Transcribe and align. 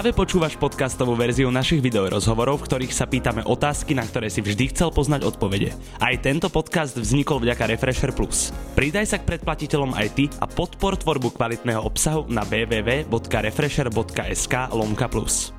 Práve 0.00 0.16
počúvaš 0.16 0.56
podcastovú 0.56 1.12
verziu 1.12 1.52
našich 1.52 1.84
videorozhovorov, 1.84 2.64
v 2.64 2.72
ktorých 2.72 2.88
sa 2.88 3.04
pýtame 3.04 3.44
otázky, 3.44 3.92
na 3.92 4.00
ktoré 4.00 4.32
si 4.32 4.40
vždy 4.40 4.72
chcel 4.72 4.88
poznať 4.88 5.28
odpovede. 5.28 5.76
Aj 6.00 6.16
tento 6.24 6.48
podcast 6.48 6.96
vznikol 6.96 7.44
vďaka 7.44 7.68
Refresher 7.68 8.08
Plus. 8.16 8.48
Pridaj 8.72 9.12
sa 9.12 9.20
k 9.20 9.28
predplatiteľom 9.28 9.92
aj 9.92 10.08
ty 10.16 10.32
a 10.40 10.48
podpor 10.48 10.96
tvorbu 10.96 11.36
kvalitného 11.36 11.84
obsahu 11.84 12.24
na 12.32 12.48
www.refresher.sk 12.48 14.54
lomka 14.72 15.04
plus. 15.12 15.52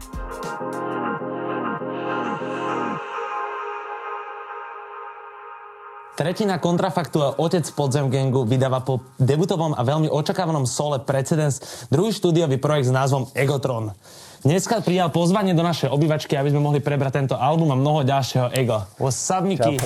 Tretina 6.18 6.58
a 6.58 7.30
otec 7.38 7.66
podzem 7.78 8.10
gangu 8.10 8.50
vydáva 8.50 8.82
po 8.82 9.06
debutovom 9.22 9.78
a 9.78 9.86
veľmi 9.86 10.10
očakávanom 10.10 10.66
sole 10.66 10.98
Precedence 11.02 11.90
druhý 11.94 12.10
štúdiový 12.10 12.58
projekt 12.58 12.90
s 12.90 12.94
názvom 12.94 13.30
Egotron. 13.38 13.94
Dneska 14.42 14.82
prijal 14.82 15.14
pozvanie 15.14 15.54
do 15.54 15.62
našej 15.62 15.94
obývačky, 15.94 16.34
aby 16.34 16.50
sme 16.50 16.66
mohli 16.66 16.82
prebrať 16.82 17.22
tento 17.22 17.38
album 17.38 17.70
a 17.70 17.78
mnoho 17.78 18.02
ďalšieho 18.02 18.50
ego. 18.58 18.82
What's 18.98 19.22
up, 19.30 19.46
Miky? 19.46 19.78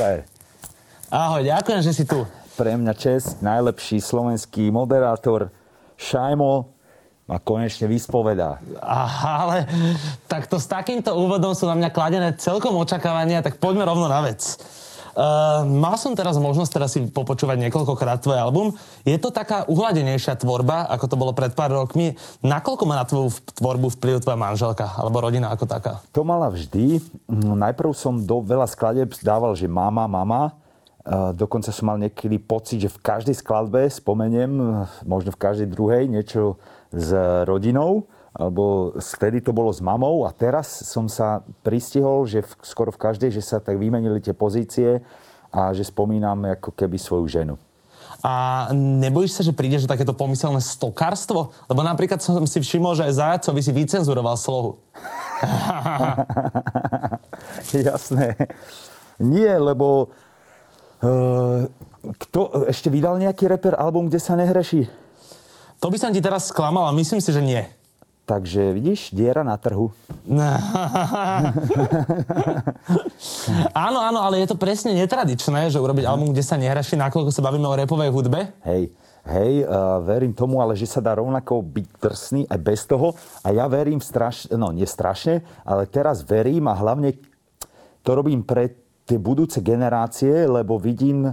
Ahoj, 1.11 1.43
ďakujem, 1.43 1.83
že 1.83 1.91
si 1.91 2.07
tu. 2.07 2.23
Pre 2.55 2.71
mňa 2.79 2.95
čest, 2.95 3.43
najlepší 3.43 3.99
slovenský 3.99 4.71
moderátor 4.71 5.51
Šajmo 5.99 6.71
ma 7.27 7.37
konečne 7.43 7.91
vyspovedá. 7.91 8.63
Aha, 8.79 9.33
ale 9.43 9.57
takto 10.31 10.55
s 10.55 10.71
takýmto 10.71 11.11
úvodom 11.19 11.51
sú 11.51 11.67
na 11.67 11.75
mňa 11.75 11.89
kladené 11.91 12.31
celkom 12.39 12.79
očakávania, 12.79 13.43
tak 13.43 13.59
poďme 13.59 13.83
rovno 13.83 14.07
na 14.07 14.23
vec. 14.23 14.55
Uh, 15.15 15.63
mal 15.63 15.95
som 15.95 16.11
teraz 16.11 16.35
možnosť 16.35 16.71
teraz 16.75 16.91
si 16.91 16.99
popočúvať 17.07 17.55
niekoľkokrát 17.63 18.19
tvoj 18.19 18.35
album. 18.35 18.75
Je 19.07 19.15
to 19.15 19.31
taká 19.31 19.63
uhladenejšia 19.63 20.35
tvorba, 20.35 20.91
ako 20.91 21.05
to 21.07 21.15
bolo 21.15 21.31
pred 21.31 21.55
pár 21.55 21.71
rokmi. 21.71 22.19
Nakoľko 22.43 22.83
má 22.83 22.99
na 22.99 23.07
tvoju 23.07 23.31
tvorbu 23.55 23.95
vplyv 23.95 24.19
tvoja 24.19 24.35
manželka 24.35 24.91
alebo 24.99 25.23
rodina 25.23 25.55
ako 25.55 25.71
taká? 25.71 26.03
To 26.11 26.27
mala 26.27 26.51
vždy. 26.51 26.99
Mm, 27.31 27.55
najprv 27.63 27.95
som 27.95 28.19
do 28.19 28.43
veľa 28.43 28.67
skladeb 28.67 29.15
dával, 29.23 29.55
že 29.55 29.71
mama, 29.71 30.03
mama. 30.03 30.51
Uh, 31.07 31.31
dokonca 31.31 31.71
som 31.71 31.87
mal 31.87 31.95
niekedy 31.95 32.35
pocit, 32.35 32.83
že 32.83 32.91
v 32.91 32.99
každej 32.99 33.39
skladbe 33.39 33.87
spomeniem, 33.87 34.83
možno 35.07 35.31
v 35.31 35.39
každej 35.39 35.71
druhej, 35.71 36.11
niečo 36.11 36.59
s 36.91 37.15
rodinou 37.47 38.11
alebo 38.35 38.91
vtedy 38.99 39.39
to 39.39 39.55
bolo 39.55 39.71
s 39.71 39.79
mamou 39.79 40.27
a 40.27 40.35
teraz 40.35 40.67
som 40.67 41.07
sa 41.07 41.39
pristihol, 41.63 42.27
že 42.27 42.43
v, 42.43 42.51
skoro 42.67 42.91
v 42.91 42.99
každej, 42.99 43.31
že 43.31 43.39
sa 43.39 43.63
tak 43.63 43.79
vymenili 43.79 44.19
tie 44.19 44.35
pozície 44.35 44.99
a 45.55 45.71
že 45.71 45.87
spomínam 45.87 46.59
ako 46.59 46.75
keby 46.75 46.99
svoju 46.99 47.31
ženu. 47.31 47.55
A 48.19 48.67
nebojíš 48.75 49.39
sa, 49.39 49.41
že 49.45 49.55
prídeš 49.55 49.85
do 49.85 49.91
takéto 49.91 50.11
pomyselné 50.11 50.59
stokárstvo? 50.59 51.55
Lebo 51.69 51.85
napríklad 51.85 52.19
som 52.19 52.43
si 52.43 52.59
všimol, 52.59 52.97
že 52.97 53.05
aj 53.07 53.17
Zajacovi 53.21 53.61
si 53.61 53.71
vycenzuroval 53.71 54.35
slohu. 54.35 54.81
Jasné. 57.71 58.35
Nie, 59.21 59.61
lebo 59.61 60.11
uh, 61.05 61.69
kto 62.27 62.67
ešte 62.67 62.89
vydal 62.89 63.21
nejaký 63.21 63.47
reper 63.47 63.77
album, 63.77 64.09
kde 64.09 64.19
sa 64.19 64.35
nehreší? 64.35 64.89
To 65.79 65.93
by 65.93 65.97
som 66.01 66.09
ti 66.09 66.19
teraz 66.19 66.49
sklamal, 66.49 66.89
a 66.89 66.97
myslím 66.97 67.21
si, 67.21 67.29
že 67.29 67.45
nie. 67.45 67.61
Takže 68.25 68.73
vidíš, 68.73 69.13
diera 69.13 69.45
na 69.45 69.53
trhu. 69.53 69.93
áno, 73.85 73.99
áno, 74.01 74.19
ale 74.25 74.41
je 74.41 74.49
to 74.49 74.57
presne 74.57 74.97
netradičné, 74.97 75.69
že 75.69 75.77
urobiť 75.77 76.09
album, 76.09 76.33
kde 76.33 76.41
sa 76.41 76.57
nehraší, 76.57 76.97
nakoľko 76.97 77.29
sa 77.29 77.45
bavíme 77.45 77.69
o 77.69 77.77
repovej 77.77 78.09
hudbe. 78.09 78.49
Hej, 78.65 78.89
hej, 79.29 79.69
uh, 79.69 80.01
verím 80.01 80.33
tomu, 80.33 80.57
ale 80.57 80.73
že 80.73 80.89
sa 80.89 81.05
dá 81.05 81.13
rovnako 81.13 81.61
byť 81.61 81.85
drsný 82.01 82.41
aj 82.49 82.59
bez 82.65 82.89
toho. 82.89 83.13
A 83.45 83.53
ja 83.53 83.69
verím 83.69 84.01
strašne, 84.01 84.57
no 84.57 84.73
nie 84.73 84.89
strašne, 84.89 85.45
ale 85.61 85.85
teraz 85.85 86.25
verím 86.25 86.65
a 86.65 86.73
hlavne 86.73 87.13
to 88.01 88.09
robím 88.17 88.41
pre 88.41 88.73
tie 89.05 89.21
budúce 89.21 89.61
generácie, 89.61 90.49
lebo 90.49 90.81
vidím, 90.81 91.29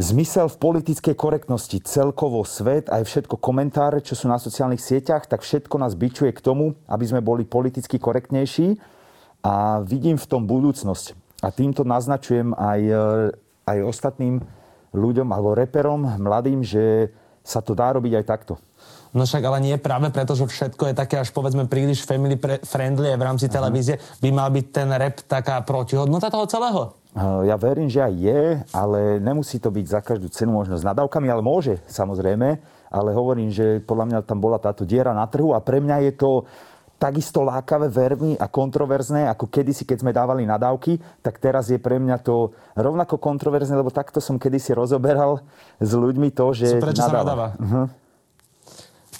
zmysel 0.00 0.48
v 0.48 0.56
politickej 0.56 1.12
korektnosti, 1.12 1.76
celkovo 1.84 2.40
svet, 2.48 2.88
aj 2.88 3.04
všetko 3.04 3.36
komentáre, 3.36 4.00
čo 4.00 4.16
sú 4.16 4.26
na 4.32 4.40
sociálnych 4.40 4.80
sieťach, 4.80 5.28
tak 5.28 5.44
všetko 5.44 5.76
nás 5.76 5.92
bičuje 5.92 6.32
k 6.32 6.40
tomu, 6.40 6.72
aby 6.88 7.04
sme 7.04 7.20
boli 7.20 7.44
politicky 7.44 8.00
korektnejší 8.00 8.80
a 9.44 9.84
vidím 9.84 10.16
v 10.16 10.26
tom 10.28 10.48
budúcnosť. 10.48 11.12
A 11.44 11.52
týmto 11.52 11.84
naznačujem 11.84 12.52
aj, 12.56 12.80
e, 12.80 13.04
aj 13.68 13.78
ostatným 13.84 14.40
ľuďom 14.96 15.28
alebo 15.30 15.56
reperom, 15.56 16.02
mladým, 16.20 16.64
že 16.64 17.12
sa 17.44 17.60
to 17.60 17.76
dá 17.76 17.92
robiť 17.92 18.20
aj 18.20 18.24
takto. 18.24 18.54
No 19.10 19.26
však 19.26 19.42
ale 19.42 19.58
nie 19.58 19.74
práve 19.74 20.06
preto, 20.14 20.38
že 20.38 20.46
všetko 20.46 20.90
je 20.90 20.94
také 20.94 21.18
až 21.18 21.34
povedzme 21.34 21.66
príliš 21.66 22.06
family 22.06 22.38
friendly 22.62 23.10
v 23.10 23.22
rámci 23.26 23.50
uh-huh. 23.50 23.56
televízie, 23.58 23.98
by 24.22 24.30
mal 24.30 24.48
byť 24.54 24.66
ten 24.70 24.88
rap 24.94 25.16
taká 25.26 25.58
protihodnota 25.66 26.30
toho 26.30 26.46
celého? 26.46 26.82
Ja 27.18 27.58
verím, 27.58 27.90
že 27.90 28.06
aj 28.06 28.14
je, 28.14 28.42
ale 28.70 29.18
nemusí 29.18 29.58
to 29.58 29.74
byť 29.74 29.86
za 29.86 29.98
každú 29.98 30.30
cenu 30.30 30.54
možno 30.54 30.78
s 30.78 30.86
nadávkami, 30.86 31.26
ale 31.26 31.42
môže 31.42 31.82
samozrejme. 31.90 32.62
Ale 32.90 33.10
hovorím, 33.14 33.50
že 33.50 33.82
podľa 33.82 34.06
mňa 34.06 34.18
tam 34.26 34.38
bola 34.38 34.62
táto 34.62 34.86
diera 34.86 35.10
na 35.10 35.26
trhu 35.26 35.54
a 35.54 35.62
pre 35.62 35.82
mňa 35.82 36.06
je 36.10 36.12
to 36.14 36.30
takisto 37.00 37.40
lákavé, 37.40 37.88
veľmi 37.88 38.36
a 38.36 38.46
kontroverzné, 38.46 39.24
ako 39.26 39.48
kedysi, 39.48 39.88
keď 39.88 40.04
sme 40.04 40.12
dávali 40.12 40.44
nadávky, 40.44 41.00
tak 41.24 41.40
teraz 41.40 41.72
je 41.72 41.80
pre 41.80 41.96
mňa 41.96 42.20
to 42.20 42.52
rovnako 42.76 43.16
kontroverzné, 43.16 43.72
lebo 43.72 43.88
takto 43.88 44.20
som 44.20 44.36
kedysi 44.36 44.76
rozoberal 44.76 45.40
s 45.80 45.90
ľuďmi 45.96 46.28
to, 46.36 46.52
že 46.52 46.76
Prečo 46.76 47.08
nadáva. 47.08 47.08
sa 47.08 47.24
nadáva? 47.24 47.48
Uh-huh. 47.56 47.86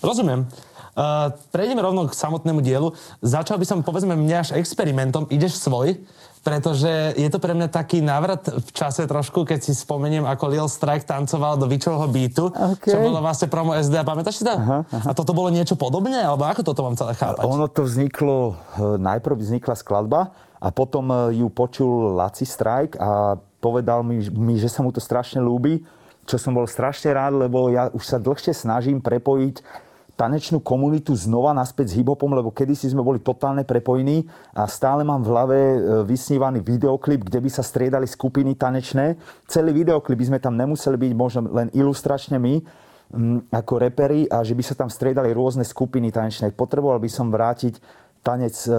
Rozumiem. 0.01 0.49
Uh, 0.91 1.31
prejdeme 1.55 1.81
rovno 1.81 2.11
k 2.11 2.19
samotnému 2.19 2.61
dielu. 2.67 2.91
Začal 3.23 3.63
by 3.63 3.67
som, 3.69 3.79
povedzme, 3.81 4.19
mňa 4.19 4.37
až 4.43 4.51
experimentom. 4.59 5.31
Ideš 5.31 5.63
svoj, 5.63 6.03
pretože 6.41 7.15
je 7.21 7.29
to 7.29 7.37
pre 7.37 7.53
mňa 7.53 7.69
taký 7.69 8.01
návrat 8.01 8.49
v 8.49 8.71
čase 8.73 9.05
trošku, 9.05 9.45
keď 9.45 9.61
si 9.61 9.77
spomeniem, 9.77 10.25
ako 10.25 10.45
Lil 10.49 10.69
Strike 10.73 11.05
tancoval 11.05 11.61
do 11.61 11.69
Vičovho 11.69 12.09
beatu, 12.09 12.49
okay. 12.51 12.97
čo 12.97 12.99
bolo 12.99 13.21
vlastne 13.21 13.47
promo 13.53 13.77
SD. 13.77 14.01
A 14.01 14.05
pamätáš 14.09 14.41
si 14.41 14.45
to? 14.49 14.57
Aha, 14.57 14.89
aha. 14.89 15.09
A 15.09 15.11
toto 15.13 15.37
bolo 15.37 15.53
niečo 15.53 15.77
podobné? 15.77 16.25
Alebo 16.25 16.49
ako 16.49 16.65
toto 16.65 16.81
mám 16.81 16.97
celé 16.97 17.13
chápať? 17.13 17.45
Ono 17.45 17.69
to 17.69 17.85
vzniklo, 17.85 18.57
e, 18.81 18.97
najprv 18.99 19.37
vznikla 19.37 19.77
skladba 19.77 20.33
a 20.59 20.69
potom 20.73 21.13
e, 21.13 21.45
ju 21.45 21.53
počul 21.53 22.17
Laci 22.17 22.49
Strike 22.49 22.97
a 22.97 23.37
povedal 23.61 24.01
mi, 24.01 24.25
mi, 24.33 24.57
že 24.57 24.73
sa 24.73 24.81
mu 24.81 24.91
to 24.91 24.99
strašne 24.99 25.45
ľúbi, 25.45 25.85
čo 26.25 26.41
som 26.41 26.57
bol 26.57 26.65
strašne 26.65 27.13
rád, 27.13 27.37
lebo 27.37 27.69
ja 27.69 27.93
už 27.93 28.01
sa 28.01 28.17
dlhšie 28.17 28.57
snažím 28.57 29.05
prepojiť 29.05 29.89
tanečnú 30.21 30.61
komunitu 30.61 31.17
znova 31.17 31.57
naspäť 31.57 31.97
s 31.97 31.97
hiphopom, 31.97 32.37
lebo 32.37 32.53
kedysi 32.53 32.93
sme 32.93 33.01
boli 33.01 33.25
totálne 33.25 33.65
prepojení 33.65 34.29
a 34.53 34.69
stále 34.69 35.01
mám 35.01 35.25
v 35.25 35.31
hlave 35.33 35.57
e, 35.57 35.79
vysnívaný 36.05 36.61
videoklip, 36.61 37.25
kde 37.25 37.41
by 37.41 37.49
sa 37.49 37.65
striedali 37.65 38.05
skupiny 38.05 38.53
tanečné. 38.53 39.17
Celý 39.49 39.73
videoklip 39.73 40.21
by 40.21 40.37
sme 40.37 40.39
tam 40.45 40.61
nemuseli 40.61 41.01
byť 41.01 41.13
možno 41.17 41.49
len 41.49 41.73
ilustračne 41.73 42.37
my, 42.37 42.61
ako 43.51 43.73
repery 43.81 44.29
a 44.31 44.45
že 44.45 44.55
by 44.55 44.63
sa 44.63 44.77
tam 44.77 44.93
striedali 44.93 45.33
rôzne 45.33 45.65
skupiny 45.65 46.13
tanečné. 46.15 46.53
Potreboval 46.53 47.01
by 47.01 47.11
som 47.11 47.33
vrátiť 47.33 47.81
tanec 48.21 48.55
e, 48.69 48.77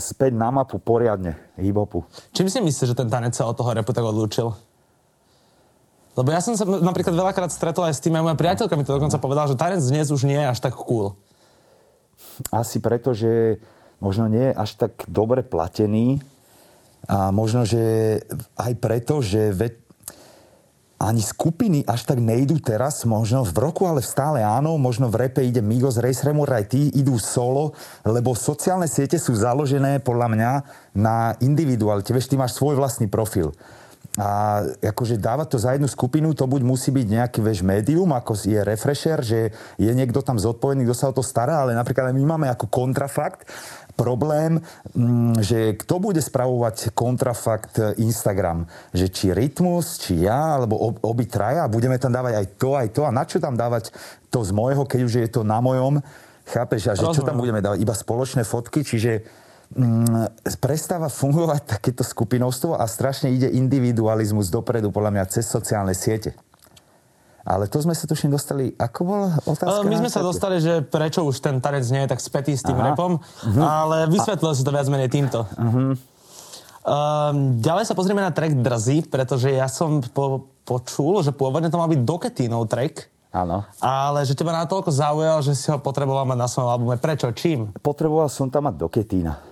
späť 0.00 0.32
na 0.32 0.48
mapu 0.48 0.80
poriadne 0.80 1.36
hip-hopu. 1.60 2.08
Čím 2.32 2.48
si 2.48 2.58
myslíš, 2.64 2.96
že 2.96 2.96
ten 2.96 3.12
tanec 3.12 3.36
sa 3.36 3.44
od 3.44 3.54
toho 3.54 3.76
repu 3.76 3.92
tak 3.92 4.08
odlúčil? 4.08 4.69
Lebo 6.20 6.36
ja 6.36 6.44
som 6.44 6.52
sa 6.52 6.68
napríklad 6.68 7.16
veľakrát 7.16 7.48
stretol 7.48 7.88
aj 7.88 7.96
s 7.96 8.04
tým, 8.04 8.12
aj 8.12 8.28
moja 8.28 8.36
priateľka 8.36 8.76
mi 8.76 8.84
to 8.84 8.92
dokonca 8.92 9.16
povedala, 9.16 9.48
že 9.48 9.56
tanec 9.56 9.80
dnes 9.80 10.12
už 10.12 10.28
nie 10.28 10.36
je 10.36 10.52
až 10.52 10.60
tak 10.60 10.76
cool. 10.76 11.16
Asi 12.52 12.76
preto, 12.76 13.16
že 13.16 13.56
možno 14.04 14.28
nie 14.28 14.52
je 14.52 14.52
až 14.52 14.76
tak 14.76 14.92
dobre 15.08 15.40
platený 15.40 16.20
a 17.08 17.32
možno, 17.32 17.64
že 17.64 17.80
aj 18.60 18.72
preto, 18.76 19.24
že 19.24 19.48
ve, 19.56 19.80
ani 21.00 21.24
skupiny 21.24 21.88
až 21.88 22.04
tak 22.04 22.20
nejdú 22.20 22.60
teraz, 22.60 23.08
možno 23.08 23.40
v 23.40 23.56
roku, 23.56 23.88
ale 23.88 24.04
stále 24.04 24.44
áno, 24.44 24.76
možno 24.76 25.08
v 25.08 25.24
repe 25.24 25.40
ide 25.40 25.64
Migos, 25.64 25.96
Race 25.96 26.20
Remor, 26.20 26.52
aj 26.52 26.76
tí 26.76 26.92
idú 26.92 27.16
solo, 27.16 27.72
lebo 28.04 28.36
sociálne 28.36 28.84
siete 28.84 29.16
sú 29.16 29.32
založené 29.32 30.04
podľa 30.04 30.28
mňa 30.28 30.52
na 30.92 31.32
individualite. 31.40 32.12
Vieš, 32.12 32.28
ty 32.28 32.36
máš 32.36 32.60
svoj 32.60 32.76
vlastný 32.76 33.08
profil. 33.08 33.56
A 34.20 34.60
akože 34.84 35.16
dávať 35.16 35.56
to 35.56 35.58
za 35.58 35.72
jednu 35.72 35.88
skupinu, 35.88 36.36
to 36.36 36.44
buď 36.44 36.60
musí 36.60 36.92
byť 36.92 37.06
nejaký 37.08 37.40
vieš, 37.40 37.64
médium, 37.64 38.12
ako 38.12 38.36
je 38.36 38.60
refresher, 38.60 39.24
že 39.24 39.48
je 39.80 39.88
niekto 39.96 40.20
tam 40.20 40.36
zodpovedný, 40.36 40.84
kto 40.84 40.92
sa 40.92 41.08
o 41.08 41.16
to 41.16 41.24
stará, 41.24 41.64
ale 41.64 41.72
napríklad 41.72 42.12
my 42.12 42.36
máme 42.36 42.46
ako 42.52 42.68
kontrafakt 42.68 43.48
problém, 43.96 44.60
mm, 44.92 45.40
že 45.40 45.58
kto 45.80 46.00
bude 46.00 46.20
spravovať 46.20 46.92
kontrafakt 46.92 47.80
Instagram. 47.96 48.68
Že 48.92 49.06
či 49.08 49.26
Rytmus, 49.32 50.04
či 50.04 50.24
ja, 50.24 50.60
alebo 50.60 50.96
obi 51.00 51.24
traja, 51.24 51.64
budeme 51.68 51.96
tam 51.96 52.12
dávať 52.12 52.44
aj 52.44 52.46
to, 52.60 52.70
aj 52.76 52.88
to. 52.92 53.02
A 53.08 53.12
na 53.12 53.24
čo 53.24 53.40
tam 53.40 53.56
dávať 53.56 53.92
to 54.28 54.44
z 54.44 54.52
môjho, 54.52 54.84
keď 54.84 55.00
už 55.04 55.14
je 55.16 55.28
to 55.28 55.44
na 55.44 55.64
mojom? 55.64 56.00
Chápeš? 56.48 56.90
A 56.90 56.98
že 56.98 57.08
čo 57.12 57.24
tam 57.24 57.38
budeme 57.38 57.60
dávať? 57.60 57.84
Iba 57.84 57.92
spoločné 57.96 58.42
fotky? 58.42 58.82
Čiže 58.82 59.39
prestáva 60.58 61.06
fungovať 61.06 61.78
takéto 61.78 62.02
skupinovstvo 62.02 62.74
a 62.74 62.84
strašne 62.90 63.30
ide 63.30 63.46
individualizmus 63.46 64.50
dopredu, 64.50 64.90
podľa 64.90 65.14
mňa, 65.14 65.24
cez 65.30 65.46
sociálne 65.46 65.94
siete. 65.94 66.34
Ale 67.46 67.70
to 67.70 67.80
sme 67.80 67.96
sa 67.96 68.04
tuším 68.04 68.34
dostali, 68.34 68.74
ako 68.76 69.00
bola 69.00 69.28
otázka? 69.48 69.88
My 69.88 69.96
sme 69.96 70.10
sa 70.12 70.20
dostali, 70.20 70.60
že 70.60 70.84
prečo 70.84 71.24
už 71.24 71.40
ten 71.40 71.56
tanec 71.58 71.88
nie 71.88 72.04
je 72.04 72.10
tak 72.12 72.20
spätý 72.20 72.52
s 72.52 72.62
tým 72.62 72.76
Aha. 72.76 72.92
repom, 72.92 73.16
uh-huh. 73.16 73.64
ale 73.64 74.10
vysvetlil 74.12 74.52
si 74.52 74.62
to 74.62 74.70
viac 74.74 74.86
menej 74.92 75.08
týmto. 75.08 75.48
Uh-huh. 75.56 75.96
Um, 76.80 77.58
ďalej 77.58 77.88
sa 77.88 77.94
pozrieme 77.96 78.20
na 78.20 78.32
track 78.32 78.60
Drzí, 78.60 79.08
pretože 79.08 79.52
ja 79.56 79.72
som 79.72 80.04
po, 80.12 80.52
počul, 80.68 81.24
že 81.24 81.32
pôvodne 81.32 81.72
to 81.72 81.80
mal 81.80 81.88
byť 81.88 82.00
Doketínov 82.04 82.68
track. 82.68 83.08
Áno. 83.30 83.62
Ale 83.78 84.26
že 84.26 84.34
teba 84.34 84.50
natoľko 84.50 84.90
zaujal, 84.90 85.38
že 85.40 85.54
si 85.54 85.70
ho 85.70 85.78
potreboval 85.78 86.26
mať 86.26 86.38
na 86.38 86.48
svojom 86.50 86.70
albume. 86.70 86.96
Prečo? 86.98 87.30
Čím? 87.30 87.72
Potreboval 87.78 88.26
som 88.26 88.50
tam 88.50 88.66
mať 88.68 88.74
Doketína. 88.74 89.49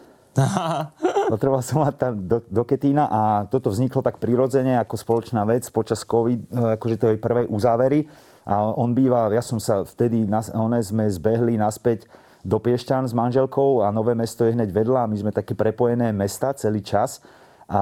Potreboval 1.33 1.63
som 1.63 1.85
mať 1.85 1.95
tam 1.99 2.13
do, 2.25 2.39
Doketína 2.49 3.05
a 3.11 3.23
toto 3.51 3.69
vzniklo 3.69 4.01
tak 4.01 4.23
prirodzene 4.23 4.79
ako 4.81 4.95
spoločná 4.97 5.45
vec 5.45 5.67
počas 5.69 6.07
COVID, 6.07 6.41
e, 6.49 6.79
akože 6.81 6.97
to 6.97 7.07
je 7.13 7.17
prvej 7.21 7.47
uzávery. 7.51 8.09
A 8.49 8.65
on 8.65 8.97
býva, 8.97 9.29
ja 9.29 9.45
som 9.45 9.61
sa 9.61 9.85
vtedy, 9.85 10.25
one 10.57 10.81
sme 10.81 11.05
zbehli 11.05 11.61
naspäť 11.61 12.09
do 12.41 12.57
Piešťan 12.57 13.05
s 13.05 13.13
manželkou 13.13 13.85
a 13.85 13.93
Nové 13.93 14.17
mesto 14.17 14.49
je 14.49 14.57
hneď 14.57 14.73
vedľa 14.73 15.05
a 15.05 15.11
my 15.11 15.17
sme 15.21 15.37
také 15.37 15.53
prepojené 15.53 16.17
mesta 16.17 16.57
celý 16.57 16.81
čas. 16.81 17.21
A 17.69 17.81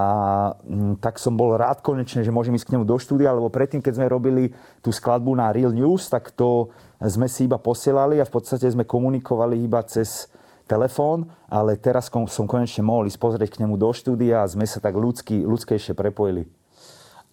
mm, 0.67 0.99
tak 0.99 1.23
som 1.23 1.39
bol 1.39 1.55
rád 1.55 1.79
konečne, 1.79 2.27
že 2.27 2.35
môžem 2.35 2.59
ísť 2.59 2.67
k 2.67 2.75
nemu 2.75 2.83
do 2.83 2.99
štúdia, 2.99 3.31
lebo 3.31 3.47
predtým, 3.47 3.79
keď 3.79 4.03
sme 4.03 4.11
robili 4.11 4.51
tú 4.83 4.91
skladbu 4.91 5.39
na 5.39 5.55
Real 5.55 5.71
News, 5.71 6.11
tak 6.11 6.35
to 6.35 6.75
sme 6.99 7.31
si 7.31 7.47
iba 7.47 7.63
posielali 7.63 8.19
a 8.19 8.27
v 8.27 8.35
podstate 8.35 8.67
sme 8.67 8.83
komunikovali 8.83 9.55
iba 9.63 9.79
cez 9.87 10.27
telefón, 10.67 11.31
ale 11.47 11.79
teraz 11.79 12.11
som 12.11 12.45
konečne 12.45 12.83
mohol 12.83 13.07
ísť 13.07 13.19
pozrieť 13.23 13.49
k 13.57 13.61
nemu 13.65 13.79
do 13.79 13.91
štúdia 13.95 14.43
a 14.43 14.51
sme 14.51 14.67
sa 14.67 14.83
tak 14.83 14.99
ľudsky, 14.99 15.47
ľudskejšie 15.47 15.95
prepojili. 15.95 16.51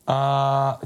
A 0.03 0.17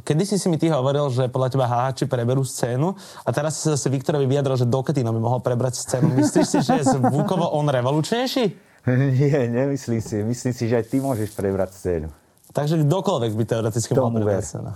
kedy 0.06 0.30
si 0.30 0.38
si 0.38 0.46
mi 0.46 0.62
ty 0.62 0.70
hovoril, 0.70 1.10
že 1.10 1.26
podľa 1.26 1.50
teba 1.50 1.66
háči 1.66 2.06
preberú 2.06 2.46
scénu 2.46 2.94
a 3.26 3.30
teraz 3.34 3.58
si 3.58 3.66
zase 3.66 3.90
Viktorovi 3.90 4.30
vyjadril, 4.30 4.62
že 4.62 4.70
Doketino 4.70 5.10
by 5.10 5.18
mohol 5.18 5.42
prebrať 5.42 5.82
scénu. 5.82 6.14
Myslíš 6.14 6.46
si, 6.46 6.60
že 6.62 6.74
je 6.82 6.86
zvukovo 6.86 7.50
on 7.58 7.66
revolučnejší? 7.66 8.46
Nie, 9.18 9.50
nemyslím 9.50 10.02
si. 10.06 10.22
Myslím 10.22 10.54
si, 10.54 10.64
že 10.70 10.78
aj 10.78 10.86
ty 10.94 11.02
môžeš 11.02 11.34
prebrať 11.34 11.74
scénu. 11.74 12.08
Takže 12.54 12.86
kdokoľvek 12.86 13.32
by 13.34 13.44
teoreticky 13.50 13.92
mohol 13.98 14.22
prebrať 14.22 14.46
scénu. 14.54 14.72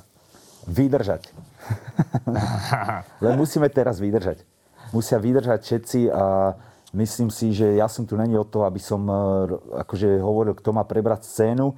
Vydržať. 0.65 1.21
Len 3.25 3.33
musíme 3.37 3.69
teraz 3.69 4.01
vydržať. 4.01 4.41
Musia 4.89 5.21
vydržať 5.21 5.59
všetci 5.61 5.99
a 6.09 6.57
Myslím 6.91 7.31
si, 7.31 7.55
že 7.55 7.79
ja 7.79 7.87
som 7.87 8.03
tu 8.03 8.19
není 8.19 8.35
od 8.35 8.51
toho, 8.51 8.67
aby 8.67 8.75
som 8.75 9.07
e, 9.07 9.15
akože 9.79 10.19
hovoril, 10.19 10.51
kto 10.59 10.75
má 10.75 10.83
prebrať 10.83 11.23
scénu. 11.23 11.71
E, 11.71 11.75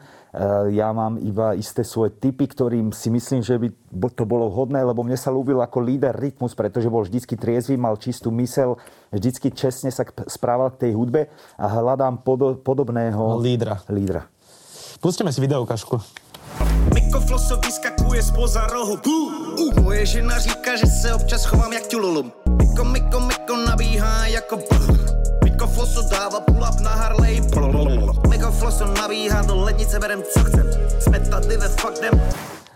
ja 0.73 0.89
mám 0.89 1.21
iba 1.21 1.53
isté 1.53 1.85
svoje 1.85 2.17
typy, 2.17 2.49
ktorým 2.49 2.89
si 2.89 3.13
myslím, 3.13 3.45
že 3.45 3.61
by 3.61 3.69
to 4.17 4.25
bolo 4.25 4.49
vhodné, 4.49 4.81
lebo 4.81 5.05
mne 5.05 5.13
sa 5.13 5.29
ľúbil 5.29 5.61
ako 5.61 5.85
líder 5.85 6.17
rytmus, 6.17 6.57
pretože 6.57 6.89
bol 6.89 7.05
vždycky 7.05 7.37
triezvy, 7.37 7.77
mal 7.77 7.93
čistú 8.01 8.33
mysel, 8.41 8.81
vždycky 9.13 9.53
čestne 9.53 9.93
sa 9.93 10.01
správal 10.25 10.73
k 10.73 10.89
tej 10.89 10.91
hudbe 10.97 11.29
a 11.61 11.65
hľadám 11.69 12.25
podobného 12.65 13.37
lídra. 13.37 13.85
lídra. 13.93 14.25
Pustíme 14.97 15.29
si 15.29 15.45
videoukažku. 15.45 16.01
Miko 16.89 17.19
Floso 17.21 17.61
vyskakuje 17.61 18.21
spoza 18.23 18.65
rohu. 18.67 18.97
Uh, 19.05 19.83
moje 19.83 20.05
žena 20.05 20.39
říká, 20.39 20.75
že 20.75 20.85
se 20.85 21.13
občas 21.13 21.45
chovám 21.45 21.73
jak 21.73 21.87
tululum. 21.87 22.31
Miko, 22.57 22.83
Miko, 22.83 23.19
Miko 23.19 23.57
nabíhá 23.57 24.27
jako 24.27 24.55
Miko 24.57 25.02
Floso 25.73 26.05
dáva 26.05 26.37
pull 26.45 26.61
up 26.61 26.77
na 26.85 26.93
Harley. 26.93 27.41
Miko 28.29 28.51
Floso 28.53 28.85
nabíhá 28.93 29.41
do 29.41 29.57
lednice, 29.57 29.99
berem 29.99 30.21
co 30.21 30.39
chcem. 30.45 30.67
Sme 31.01 31.19
tady 31.19 31.57
ve 31.57 31.69
fuck 31.69 31.97
them. 31.97 32.13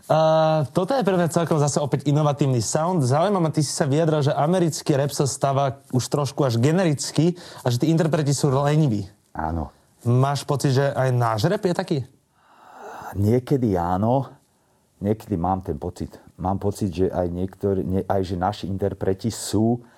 Uh, 0.07 0.63
toto 0.71 0.95
je 0.95 1.03
pre 1.03 1.13
mňa 1.13 1.29
celkom 1.29 1.59
zase 1.61 1.77
opäť 1.77 2.09
inovatívny 2.09 2.63
sound. 2.63 3.03
Zaujíma 3.05 3.37
ma, 3.37 3.53
ty 3.53 3.61
si 3.61 3.69
sa 3.69 3.85
vyjadral, 3.85 4.23
že 4.23 4.33
americký 4.33 4.97
rap 4.97 5.11
sa 5.13 5.29
stáva 5.29 5.83
už 5.93 6.09
trošku 6.09 6.41
až 6.47 6.57
generický 6.57 7.37
a 7.61 7.69
že 7.69 7.83
tí 7.83 7.91
interpreti 7.91 8.33
sú 8.33 8.49
leniví. 8.49 9.05
Áno. 9.35 9.69
Máš 10.07 10.47
pocit, 10.47 10.73
že 10.73 10.89
aj 10.95 11.09
náš 11.11 11.45
rap 11.45 11.59
je 11.59 11.75
taký? 11.75 11.97
Niekedy 13.13 13.77
áno, 13.77 14.31
niekedy 15.03 15.35
mám 15.37 15.61
ten 15.61 15.77
pocit. 15.77 16.17
Mám 16.39 16.57
pocit, 16.63 16.89
že 16.89 17.05
aj, 17.13 17.27
niektorí, 17.29 18.07
aj 18.07 18.21
že 18.23 18.35
naši 18.39 18.65
interpreti 18.71 19.27
sú, 19.29 19.77
eh, 19.77 19.96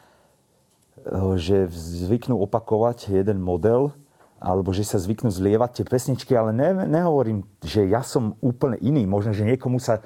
že 1.40 1.72
zvyknú 1.72 2.40
opakovať 2.44 3.12
jeden 3.12 3.40
model, 3.40 3.92
alebo 4.40 4.72
že 4.72 4.88
sa 4.88 4.96
zvyknú 4.96 5.28
zlievať 5.28 5.84
tie 5.84 5.86
pesničky, 5.86 6.32
ale 6.32 6.56
ne, 6.56 6.72
nehovorím, 6.88 7.44
že 7.60 7.84
ja 7.84 8.00
som 8.00 8.40
úplne 8.40 8.80
iný. 8.80 9.04
Možno, 9.04 9.36
že 9.36 9.44
niekomu 9.44 9.84
sa 9.84 10.00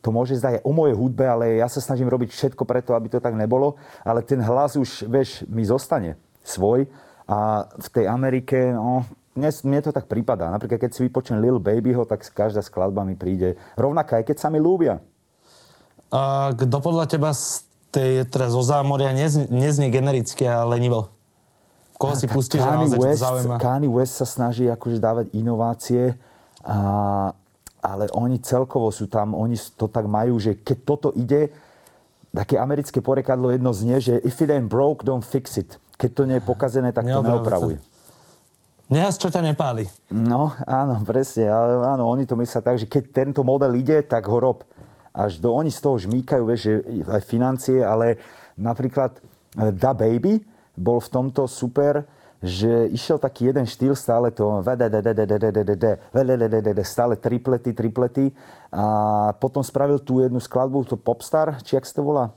to 0.00 0.08
môže 0.08 0.40
zdať 0.40 0.64
o 0.64 0.72
mojej 0.72 0.96
hudbe, 0.96 1.28
ale 1.28 1.60
ja 1.60 1.68
sa 1.68 1.84
snažím 1.84 2.08
robiť 2.08 2.32
všetko 2.32 2.64
preto, 2.64 2.96
aby 2.96 3.12
to 3.12 3.20
tak 3.20 3.36
nebolo. 3.36 3.76
Ale 4.00 4.24
ten 4.24 4.40
hlas 4.40 4.80
už, 4.80 5.04
vieš, 5.04 5.44
mi 5.52 5.68
zostane 5.68 6.16
svoj. 6.40 6.88
A 7.28 7.68
v 7.76 7.88
tej 7.92 8.08
Amerike, 8.08 8.72
no, 8.72 9.04
mne, 9.36 9.52
mne 9.52 9.80
to 9.84 9.92
tak 9.92 10.08
prípada. 10.08 10.48
Napríklad, 10.48 10.80
keď 10.80 10.90
si 10.96 11.04
vypočujem 11.04 11.44
Lil 11.44 11.60
Babyho, 11.60 12.08
tak 12.08 12.24
každá 12.24 12.64
skladba 12.64 13.04
mi 13.04 13.20
príde 13.20 13.60
rovnaká, 13.76 14.16
aj 14.16 14.32
keď 14.32 14.36
sa 14.40 14.48
mi 14.48 14.64
ľúbia. 14.64 15.04
A 16.08 16.52
kto 16.56 16.76
podľa 16.80 17.04
teba 17.04 17.36
z 17.36 17.68
tej, 17.94 18.26
teda 18.26 18.50
zo 18.50 18.62
zámoria 18.66 19.14
neznie, 19.14 19.46
neznie 19.46 19.86
genericky 19.94 20.42
a 20.50 20.66
lenivo? 20.66 21.14
Koho 21.94 22.18
si 22.18 22.26
pustíš, 22.26 22.58
že 22.58 22.98
West, 22.98 23.22
zaujíma? 23.22 23.56
Kanye 23.62 23.86
West 23.86 24.18
sa 24.18 24.26
snaží 24.26 24.66
akože 24.66 24.98
dávať 24.98 25.26
inovácie, 25.30 26.18
a, 26.66 27.30
ale 27.78 28.04
oni 28.10 28.42
celkovo 28.42 28.90
sú 28.90 29.06
tam, 29.06 29.38
oni 29.38 29.54
to 29.78 29.86
tak 29.86 30.10
majú, 30.10 30.34
že 30.42 30.58
keď 30.58 30.78
toto 30.82 31.08
ide, 31.14 31.54
také 32.34 32.58
americké 32.58 32.98
porekadlo 32.98 33.54
jedno 33.54 33.70
znie, 33.70 34.02
že 34.02 34.18
if 34.26 34.42
it 34.42 34.50
ain't 34.50 34.66
broke, 34.66 35.06
don't 35.06 35.22
fix 35.22 35.54
it. 35.54 35.78
Keď 35.94 36.10
to 36.10 36.22
nie 36.26 36.42
je 36.42 36.44
pokazené, 36.44 36.90
tak 36.90 37.06
to 37.06 37.22
neopravuj. 37.22 37.78
Nehas, 38.90 39.16
čo 39.16 39.32
ťa 39.32 39.40
nepáli. 39.40 39.88
No, 40.12 40.52
áno, 40.68 41.00
presne. 41.06 41.48
Ale 41.48 41.80
áno, 41.88 42.04
oni 42.10 42.28
to 42.28 42.36
myslia 42.36 42.60
tak, 42.60 42.76
že 42.76 42.84
keď 42.84 43.02
tento 43.14 43.40
model 43.40 43.72
ide, 43.78 44.04
tak 44.04 44.28
ho 44.28 44.36
rob. 44.36 44.60
Až 45.14 45.38
do, 45.38 45.54
oni 45.54 45.70
z 45.70 45.78
toho 45.78 45.96
žmýkajú, 45.96 46.42
vieš, 46.42 46.60
že 46.66 46.72
aj 47.06 47.22
financie, 47.22 47.78
ale 47.86 48.18
napríklad 48.58 49.14
eh, 49.14 49.70
Da 49.70 49.94
Baby 49.94 50.42
bol 50.74 50.98
v 50.98 51.08
tomto 51.08 51.46
super, 51.46 52.02
že 52.44 52.92
išiel 52.92 53.16
taký 53.16 53.48
jeden 53.48 53.64
štýl, 53.64 53.96
stále 53.96 54.28
to 54.28 54.60
stále 56.84 57.16
triplety, 57.16 57.72
triplety 57.72 58.28
a 58.68 58.84
potom 59.40 59.64
spravil 59.64 59.96
tú 60.02 60.20
jednu 60.20 60.42
skladbu, 60.42 60.84
to 60.84 61.00
Popstar, 61.00 61.56
či 61.64 61.80
jak 61.80 61.88
sa 61.88 61.96
to 61.96 62.02
volá? 62.04 62.36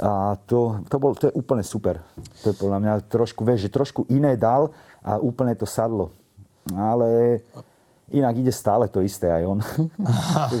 A 0.00 0.34
to, 0.50 0.82
to, 0.88 0.96
bol, 0.98 1.14
to 1.14 1.30
je 1.30 1.34
úplne 1.38 1.62
super. 1.62 2.02
To 2.42 2.50
je 2.50 2.56
podľa 2.58 2.78
mňa 2.82 2.94
trošku, 3.06 3.46
vieš, 3.46 3.68
že 3.68 3.74
trošku 3.74 4.08
iné 4.10 4.34
dal 4.34 4.74
a 5.04 5.18
úplne 5.18 5.54
to 5.54 5.66
sadlo. 5.66 6.10
Ale 6.74 7.38
inak 8.10 8.34
ide 8.38 8.54
stále 8.54 8.86
to 8.90 9.02
isté 9.02 9.30
aj 9.30 9.42
on. 9.46 9.58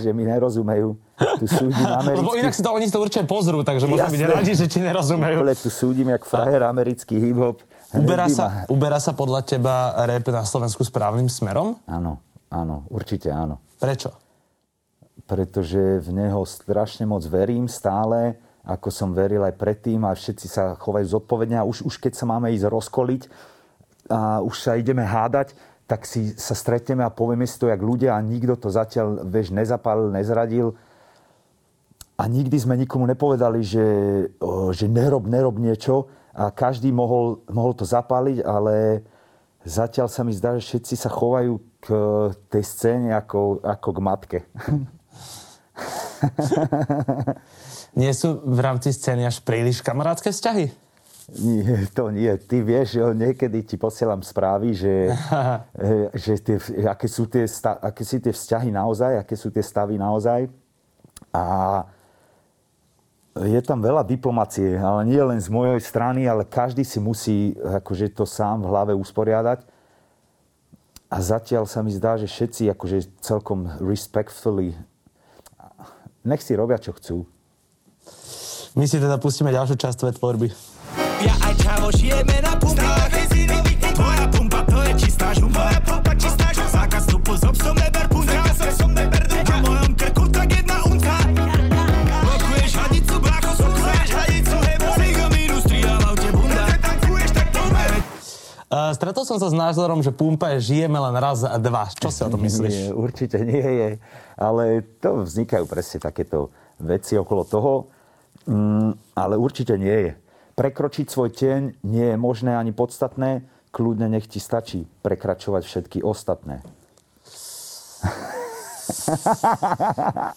že 0.02 0.10
mi 0.14 0.26
nerozumejú. 0.26 0.94
Tu 1.20 1.46
súdim 1.46 1.86
americký... 2.00 2.20
Lebo 2.24 2.32
inak 2.36 2.52
si 2.56 2.62
to, 2.64 2.70
oni 2.72 2.86
to 2.88 2.98
určite 3.00 3.24
pozrú, 3.28 3.60
takže 3.60 3.84
môžem 3.84 4.08
byť 4.08 4.22
radi, 4.24 4.52
že 4.56 4.66
ti 4.66 4.80
nerozumejú. 4.80 5.44
Úplne 5.44 5.56
tu 5.56 5.68
súdim, 5.68 6.08
jak 6.08 6.24
frajer 6.24 6.64
americký 6.64 7.20
hip-hop. 7.20 7.60
Uberá 7.92 8.30
sa, 8.30 8.64
uberá 8.70 8.98
sa 9.02 9.12
podľa 9.12 9.42
teba 9.42 9.92
rap 10.06 10.24
na 10.30 10.46
Slovensku 10.46 10.86
správnym 10.86 11.26
smerom? 11.26 11.76
Áno, 11.90 12.22
áno, 12.48 12.86
určite 12.88 13.28
áno. 13.34 13.58
Prečo? 13.82 14.14
Pretože 15.26 15.98
v 16.00 16.08
neho 16.14 16.42
strašne 16.46 17.04
moc 17.04 17.26
verím 17.26 17.66
stále, 17.66 18.38
ako 18.62 18.88
som 18.94 19.10
veril 19.10 19.42
aj 19.42 19.58
predtým 19.58 20.06
a 20.06 20.14
všetci 20.14 20.46
sa 20.46 20.78
chovajú 20.78 21.18
zodpovedne 21.18 21.58
a 21.58 21.66
už, 21.66 21.82
už 21.82 21.98
keď 21.98 22.14
sa 22.14 22.24
máme 22.30 22.54
ísť 22.54 22.70
rozkoliť, 22.70 23.22
a 24.10 24.42
už 24.42 24.54
sa 24.58 24.74
ideme 24.74 25.06
hádať, 25.06 25.54
tak 25.86 26.06
si 26.06 26.34
sa 26.34 26.54
stretneme 26.54 27.02
a 27.06 27.10
povieme 27.10 27.46
si 27.46 27.58
to 27.58 27.70
jak 27.70 27.78
ľudia 27.78 28.14
a 28.14 28.22
nikto 28.22 28.58
to 28.58 28.68
zatiaľ, 28.70 29.26
vieš, 29.26 29.50
nezapálil, 29.54 30.10
nezradil. 30.10 30.74
A 32.20 32.28
nikdy 32.28 32.52
sme 32.60 32.76
nikomu 32.76 33.08
nepovedali, 33.08 33.64
že, 33.64 33.88
že 34.76 34.86
nerob, 34.92 35.24
nerob 35.24 35.56
niečo 35.56 36.12
a 36.36 36.52
každý 36.52 36.92
mohol, 36.92 37.40
mohol 37.48 37.72
to 37.72 37.88
zapáliť, 37.88 38.44
ale 38.44 39.00
zatiaľ 39.64 40.12
sa 40.12 40.20
mi 40.20 40.36
zdá, 40.36 40.52
že 40.60 40.68
všetci 40.68 41.00
sa 41.00 41.08
chovajú 41.08 41.56
k 41.80 41.88
tej 42.52 42.60
scéne 42.60 43.16
ako, 43.16 43.64
ako 43.64 43.88
k 43.96 43.98
matke. 44.04 44.38
Nie 48.00 48.12
sú 48.12 48.36
v 48.44 48.60
rámci 48.60 48.92
scény 48.92 49.24
až 49.24 49.40
príliš 49.40 49.80
kamarátske 49.80 50.28
vzťahy? 50.28 50.68
Nie, 51.40 51.88
to 51.94 52.10
nie. 52.10 52.34
Ty 52.42 52.58
vieš, 52.66 52.98
že 52.98 53.06
niekedy 53.14 53.62
ti 53.62 53.78
posielam 53.78 54.18
správy, 54.18 54.74
že, 54.74 55.14
že 56.26 56.42
tie, 56.42 56.58
aké, 56.90 57.06
sú 57.06 57.30
tie, 57.30 57.46
aké 57.80 58.02
sú 58.02 58.18
tie 58.18 58.34
vzťahy 58.34 58.74
naozaj, 58.74 59.22
aké 59.22 59.38
sú 59.38 59.54
tie 59.54 59.62
stavy 59.62 59.94
naozaj. 59.94 60.50
A 61.30 61.86
je 63.38 63.60
tam 63.62 63.78
veľa 63.78 64.02
diplomacie, 64.02 64.74
ale 64.74 65.06
nie 65.06 65.22
len 65.22 65.38
z 65.38 65.46
mojej 65.52 65.78
strany, 65.78 66.26
ale 66.26 66.42
každý 66.42 66.82
si 66.82 66.98
musí 66.98 67.54
akože 67.58 68.10
to 68.10 68.26
sám 68.26 68.66
v 68.66 68.70
hlave 68.70 68.92
usporiadať. 68.98 69.62
A 71.10 71.16
zatiaľ 71.18 71.66
sa 71.66 71.82
mi 71.82 71.90
zdá, 71.90 72.18
že 72.18 72.30
všetci 72.30 72.70
akože 72.70 73.22
celkom 73.22 73.66
respectfully 73.82 74.74
nech 76.24 76.42
si 76.44 76.52
robia, 76.52 76.76
čo 76.76 76.92
chcú. 76.92 77.24
My 78.76 78.84
si 78.86 79.00
teda 79.00 79.16
pustíme 79.16 79.50
ďalšiu 79.50 79.76
časť 79.76 79.96
tvojej 79.98 80.16
tvorby. 80.20 80.48
Ja 81.24 81.34
aj 81.48 81.54
čavo 81.58 81.88
žijeme 81.96 82.36
na 82.44 82.54
pumpe 82.60 83.19
stretol 98.94 99.24
som 99.26 99.38
sa 99.38 99.48
s 99.50 99.56
názorom, 99.56 100.00
že 100.00 100.14
pumpa 100.14 100.56
je 100.56 100.72
žijeme 100.74 100.96
len 100.96 101.14
raz 101.18 101.44
a 101.44 101.58
dva. 101.60 101.90
Čo 101.90 102.08
si 102.08 102.20
o 102.24 102.30
tom 102.30 102.42
myslíš? 102.44 102.76
Nie, 102.76 102.88
určite 102.94 103.38
nie 103.42 103.62
je. 103.62 103.90
Ale 104.38 104.86
to 105.02 105.26
vznikajú 105.26 105.64
presne 105.68 105.98
takéto 106.00 106.54
veci 106.80 107.14
okolo 107.18 107.42
toho. 107.44 107.72
Mm, 108.48 108.96
ale 109.14 109.34
určite 109.36 109.76
nie 109.76 109.98
je. 110.08 110.12
Prekročiť 110.56 111.06
svoj 111.08 111.30
tieň 111.32 111.82
nie 111.84 112.06
je 112.12 112.16
možné 112.16 112.56
ani 112.56 112.72
podstatné. 112.72 113.44
Kľudne 113.70 114.10
nech 114.10 114.26
ti 114.26 114.42
stačí 114.42 114.88
prekračovať 115.06 115.62
všetky 115.62 115.98
ostatné. 116.02 116.64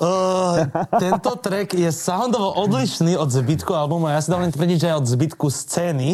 Uh, 0.04 0.68
tento 0.98 1.32
track 1.40 1.74
je 1.76 1.90
soundovo 1.92 2.54
odlišný 2.64 3.18
od 3.18 3.30
zbytku 3.30 3.74
albumu 3.74 4.10
ja 4.14 4.22
si 4.22 4.30
dovolím 4.30 4.54
tvrdiť, 4.54 4.78
že 4.78 4.88
aj 4.94 4.98
od 5.02 5.08
zbytku 5.10 5.48
scény 5.50 6.10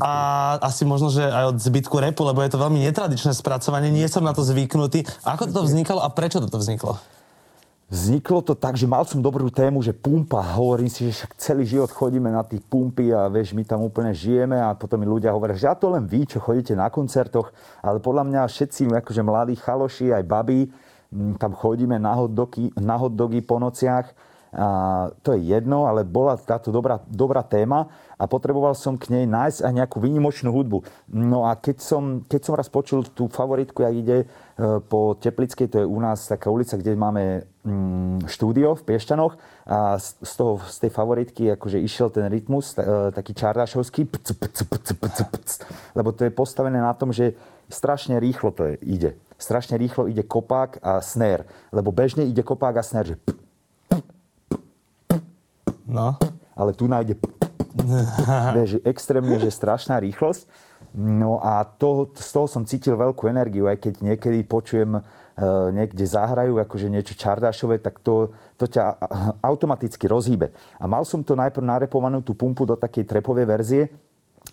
a 0.00 0.12
asi 0.64 0.88
možno, 0.88 1.12
že 1.12 1.24
aj 1.24 1.56
od 1.56 1.58
zbytku 1.60 1.94
repu, 2.00 2.24
lebo 2.24 2.40
je 2.40 2.50
to 2.52 2.58
veľmi 2.58 2.80
netradičné 2.88 3.36
spracovanie, 3.36 3.92
nie 3.92 4.08
som 4.08 4.24
na 4.24 4.32
to 4.32 4.40
zvyknutý. 4.40 5.04
Ako 5.24 5.50
to 5.50 5.60
vznikalo 5.64 6.00
a 6.00 6.08
prečo 6.08 6.40
toto 6.40 6.56
vzniklo? 6.56 6.96
Vzniklo 7.88 8.44
to 8.44 8.52
tak, 8.52 8.76
že 8.76 8.84
mal 8.84 9.08
som 9.08 9.24
dobrú 9.24 9.48
tému, 9.48 9.80
že 9.80 9.96
pumpa. 9.96 10.44
Hovorím 10.60 10.92
si, 10.92 11.08
že 11.08 11.24
však 11.24 11.40
celý 11.40 11.64
život 11.64 11.88
chodíme 11.88 12.28
na 12.28 12.44
tých 12.44 12.60
pumpy 12.68 13.16
a 13.16 13.32
vieš, 13.32 13.56
my 13.56 13.64
tam 13.64 13.80
úplne 13.80 14.12
žijeme 14.12 14.60
a 14.60 14.76
potom 14.76 15.00
mi 15.00 15.08
ľudia 15.08 15.32
hovoria, 15.32 15.56
že 15.56 15.72
ja 15.72 15.72
to 15.72 15.88
len 15.96 16.04
vy, 16.04 16.28
čo 16.28 16.36
chodíte 16.36 16.76
na 16.76 16.92
koncertoch, 16.92 17.48
ale 17.80 17.96
podľa 17.96 18.28
mňa 18.28 18.40
všetci 18.44 18.92
akože 18.92 19.24
mladí 19.24 19.56
chaloši, 19.56 20.12
aj 20.12 20.20
baby, 20.20 20.68
mm, 20.68 20.87
tam 21.12 21.52
chodíme 21.56 21.96
na 21.96 22.12
hot 22.14 22.32
dogy, 22.32 22.70
na 22.76 22.96
hot 22.96 23.16
dogy 23.16 23.40
po 23.40 23.56
nociach. 23.58 24.12
A 24.48 25.12
to 25.20 25.36
je 25.36 25.52
jedno, 25.52 25.84
ale 25.84 26.08
bola 26.08 26.40
táto 26.40 26.72
dobrá, 26.72 27.04
dobrá 27.04 27.44
téma 27.44 27.92
a 28.16 28.24
potreboval 28.24 28.72
som 28.72 28.96
k 28.96 29.12
nej 29.12 29.28
nájsť 29.28 29.60
aj 29.60 29.72
nejakú 29.76 30.00
výnimočnú 30.00 30.48
hudbu. 30.48 30.88
No 31.12 31.44
a 31.44 31.52
keď 31.52 31.84
som, 31.84 32.24
keď 32.24 32.40
som 32.40 32.54
raz 32.56 32.72
počul 32.72 33.04
tú 33.12 33.28
favoritku, 33.28 33.84
jak 33.84 33.94
ide 34.00 34.16
e, 34.24 34.26
po 34.88 35.20
Teplickej, 35.20 35.68
to 35.68 35.76
je 35.84 35.86
u 35.86 36.00
nás 36.00 36.24
taká 36.24 36.48
ulica, 36.48 36.80
kde 36.80 36.96
máme 36.96 37.44
mm, 37.60 38.24
štúdio 38.24 38.72
v 38.72 38.88
Piešťanoch 38.88 39.36
a 39.68 40.00
z, 40.00 40.32
toho, 40.32 40.64
z 40.64 40.76
tej 40.80 40.90
favoritky 40.96 41.52
akože 41.52 41.84
išiel 41.84 42.08
ten 42.08 42.24
rytmus, 42.32 42.72
e, 42.80 43.12
taký 43.12 43.36
pc, 43.36 45.20
pc, 45.28 45.48
lebo 45.92 46.08
to 46.16 46.24
je 46.24 46.32
postavené 46.32 46.80
na 46.80 46.96
tom, 46.96 47.12
že 47.12 47.36
strašne 47.68 48.16
rýchlo 48.16 48.56
to 48.56 48.64
je, 48.64 48.74
ide. 48.80 49.12
Strašne 49.38 49.78
rýchlo 49.78 50.10
ide 50.10 50.26
kopák 50.26 50.82
a 50.82 50.98
snare, 50.98 51.46
lebo 51.70 51.94
bežne 51.94 52.26
ide 52.26 52.42
kopák 52.42 52.74
a 52.76 52.82
snare, 52.82 53.14
že 53.14 53.16
No. 55.88 56.20
ale 56.52 56.76
tu 56.76 56.84
nájde 56.84 57.16
vieš, 58.58 58.82
extrémne, 58.84 59.38
že 59.40 59.48
strašná 59.48 59.96
rýchlosť. 60.02 60.44
No 60.98 61.38
a 61.38 61.62
to, 61.64 62.10
z 62.16 62.28
toho 62.32 62.46
som 62.48 62.64
cítil 62.64 62.96
veľkú 62.96 63.28
energiu, 63.28 63.68
aj 63.68 63.78
keď 63.78 63.94
niekedy 64.02 64.40
počujem, 64.44 64.98
e, 64.98 65.00
niekde 65.72 66.04
zahrajú 66.04 66.58
akože 66.64 66.88
niečo 66.88 67.14
čardášové, 67.14 67.78
tak 67.78 68.00
to, 68.00 68.32
to 68.56 68.66
ťa 68.66 68.96
automaticky 69.48 70.08
rozhýbe. 70.08 70.50
A 70.80 70.84
mal 70.88 71.04
som 71.04 71.20
to 71.20 71.36
najprv 71.36 71.64
narepovanú 71.64 72.24
tú 72.24 72.32
pumpu 72.32 72.64
do 72.64 72.74
takej 72.74 73.04
trepovej 73.04 73.46
verzie, 73.46 73.82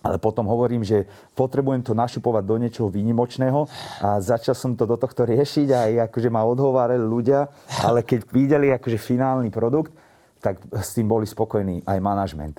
ale 0.06 0.22
potom 0.22 0.46
hovorím, 0.46 0.86
že 0.86 1.02
potrebujem 1.34 1.82
to 1.82 1.90
našupovať 1.98 2.42
do 2.46 2.56
niečoho 2.62 2.86
výnimočného 2.86 3.66
a 3.98 4.22
začal 4.22 4.54
som 4.54 4.78
to 4.78 4.86
do 4.86 4.94
tohto 4.94 5.26
riešiť 5.26 5.68
a 5.74 5.78
aj 5.90 5.92
akože 6.10 6.30
ma 6.30 6.46
odhovárali 6.46 7.02
ľudia, 7.02 7.50
ale 7.82 8.06
keď 8.06 8.30
videli 8.30 8.70
akože 8.70 8.98
finálny 9.02 9.50
produkt, 9.50 9.90
tak 10.38 10.62
s 10.70 10.94
tým 10.94 11.10
boli 11.10 11.26
spokojní 11.26 11.82
aj 11.82 11.98
manažment. 11.98 12.56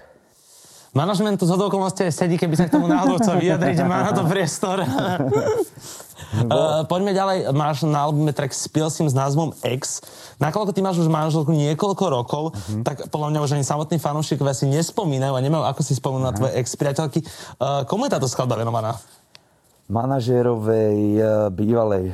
Manažment 0.92 1.38
tu 1.38 1.46
z 1.46 1.54
okolností 1.54 2.10
aj 2.10 2.14
sedí, 2.16 2.36
keby 2.36 2.58
sa 2.58 2.66
k 2.68 2.74
tomu 2.74 2.90
náhodou 2.90 3.22
chcel 3.22 3.38
vyjadriť, 3.38 3.86
má 3.86 4.08
na 4.08 4.12
to 4.12 4.26
priestor. 4.26 4.82
uh, 6.48 6.84
poďme 6.86 7.12
ďalej. 7.14 7.38
Máš 7.54 7.86
na 7.88 8.06
albume 8.08 8.34
track 8.34 8.54
Spil 8.56 8.90
s 8.90 9.16
názvom 9.16 9.54
X. 9.62 10.02
Nakoľko 10.38 10.72
ty 10.74 10.82
máš 10.86 11.02
už 11.02 11.10
manželku 11.10 11.50
niekoľko 11.50 12.06
rokov, 12.14 12.44
uh-huh. 12.54 12.86
tak 12.86 13.10
podľa 13.10 13.34
mňa 13.34 13.40
už 13.42 13.52
ani 13.58 13.66
samotní 13.66 13.98
fanúšikovia 13.98 14.54
si 14.54 14.70
nespomínajú 14.70 15.34
a 15.34 15.42
nemajú 15.42 15.64
ako 15.66 15.82
si 15.82 15.94
spomenúť 15.98 16.26
na 16.26 16.34
tvoje 16.34 16.54
ex-priateľky. 16.62 17.26
Uh, 17.58 17.86
komu 17.90 18.06
je 18.06 18.14
táto 18.14 18.30
skladba 18.30 18.58
venovaná? 18.58 18.98
manažérovej 19.88 21.00
eh, 21.18 21.28
bývalej. 21.52 22.12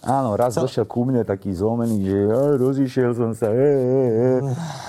Áno, 0.00 0.32
raz 0.32 0.56
Co? 0.56 0.64
došiel 0.64 0.88
ku 0.88 1.04
mne 1.04 1.28
taký 1.28 1.52
zlomený, 1.52 2.00
že 2.00 2.18
"Á, 2.24 2.40
rozišiel 2.56 3.12
som 3.12 3.36
sa. 3.36 3.52
E, 3.52 3.60
e, 3.60 4.00
e. 4.16 4.30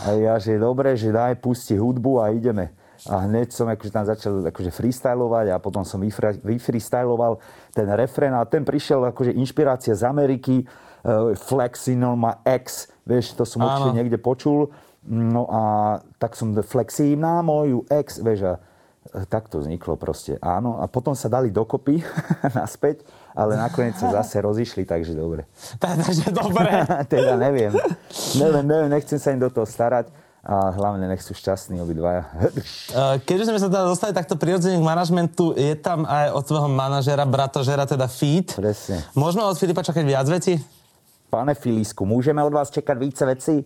A 0.07 0.09
ja, 0.15 0.39
že 0.39 0.55
dobre, 0.55 0.95
že 0.95 1.11
daj, 1.11 1.35
pusti 1.43 1.75
hudbu 1.75 2.23
a 2.23 2.31
ideme. 2.31 2.71
A 3.09 3.25
hneď 3.25 3.49
som 3.49 3.65
akože 3.65 3.89
tam 3.89 4.05
začal 4.05 4.45
akože 4.45 4.69
freestylovať 4.69 5.49
a 5.49 5.57
potom 5.57 5.81
som 5.81 5.97
vyfreestyloval 6.45 7.41
ten 7.73 7.89
refrén 7.97 8.33
a 8.37 8.45
ten 8.45 8.61
prišiel 8.61 9.09
akože 9.09 9.33
inšpirácia 9.33 9.97
z 9.97 10.05
Ameriky, 10.05 10.61
uh, 10.61 11.33
Flexing 11.33 12.05
on 12.05 12.21
my 12.21 12.37
ex, 12.45 12.93
vieš, 13.01 13.33
to 13.33 13.41
som 13.41 13.65
Áno. 13.65 13.69
určite 13.69 13.97
niekde 13.97 14.17
počul. 14.21 14.69
No 15.01 15.49
a 15.49 15.61
tak 16.21 16.37
som 16.37 16.53
flexím 16.61 17.25
na 17.25 17.41
moju 17.41 17.89
ex, 17.89 18.21
vieš, 18.21 18.45
a 18.45 18.53
e, 19.17 19.25
tak 19.25 19.49
to 19.49 19.57
vzniklo 19.57 19.97
proste, 19.97 20.37
áno. 20.45 20.77
A 20.77 20.85
potom 20.85 21.17
sa 21.17 21.25
dali 21.25 21.49
dokopy 21.49 22.05
naspäť, 22.61 23.01
ale 23.33 23.57
nakoniec 23.57 23.97
sa 23.97 24.13
zase 24.21 24.37
rozišli, 24.45 24.85
takže 24.85 25.17
dobre. 25.17 25.49
Takže 25.81 26.29
dobre. 26.29 26.85
teda 27.17 27.33
neviem. 27.33 27.73
Neviem, 28.37 28.65
neviem, 28.69 28.89
nechcem 28.93 29.17
sa 29.17 29.33
im 29.33 29.41
do 29.41 29.49
toho 29.49 29.65
starať 29.65 30.13
a 30.41 30.73
hlavne 30.73 31.05
nech 31.05 31.21
sú 31.21 31.37
šťastní 31.37 31.77
obidvaja. 31.85 32.25
Uh, 32.33 33.21
Keďže 33.29 33.53
sme 33.53 33.59
sa 33.61 33.69
teda 33.69 33.85
dostali 33.85 34.09
takto 34.09 34.33
prirodzene 34.33 34.81
k 34.81 34.85
manažmentu, 34.85 35.53
je 35.53 35.77
tam 35.77 36.09
aj 36.09 36.33
od 36.33 36.43
tvojho 36.49 36.69
manažera, 36.69 37.29
bratožera, 37.29 37.85
teda 37.85 38.09
Feed. 38.09 38.57
Presne. 38.57 39.05
Môžeme 39.13 39.45
od 39.45 39.53
Filipa 39.53 39.85
čakať 39.85 40.01
viac 40.01 40.25
vecí? 40.25 40.57
Pane 41.29 41.53
Filisku, 41.53 42.09
môžeme 42.09 42.41
od 42.41 42.51
vás 42.51 42.73
čakať 42.73 42.97
více 42.97 43.23
vecí? 43.23 43.61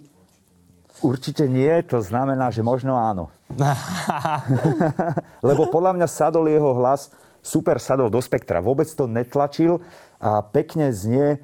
Určite 0.99 1.47
nie, 1.47 1.71
to 1.87 1.99
znamená, 2.03 2.51
že 2.51 2.63
možno 2.63 2.95
áno. 2.99 3.31
Lebo 5.47 5.67
podľa 5.71 5.95
mňa 5.95 6.07
sadol 6.07 6.47
jeho 6.47 6.75
hlas, 6.75 7.11
super 7.39 7.79
sadol 7.79 8.11
do 8.11 8.19
spektra. 8.19 8.63
Vôbec 8.63 8.87
to 8.91 9.07
netlačil 9.07 9.79
a 10.19 10.43
pekne 10.43 10.91
znie. 10.91 11.39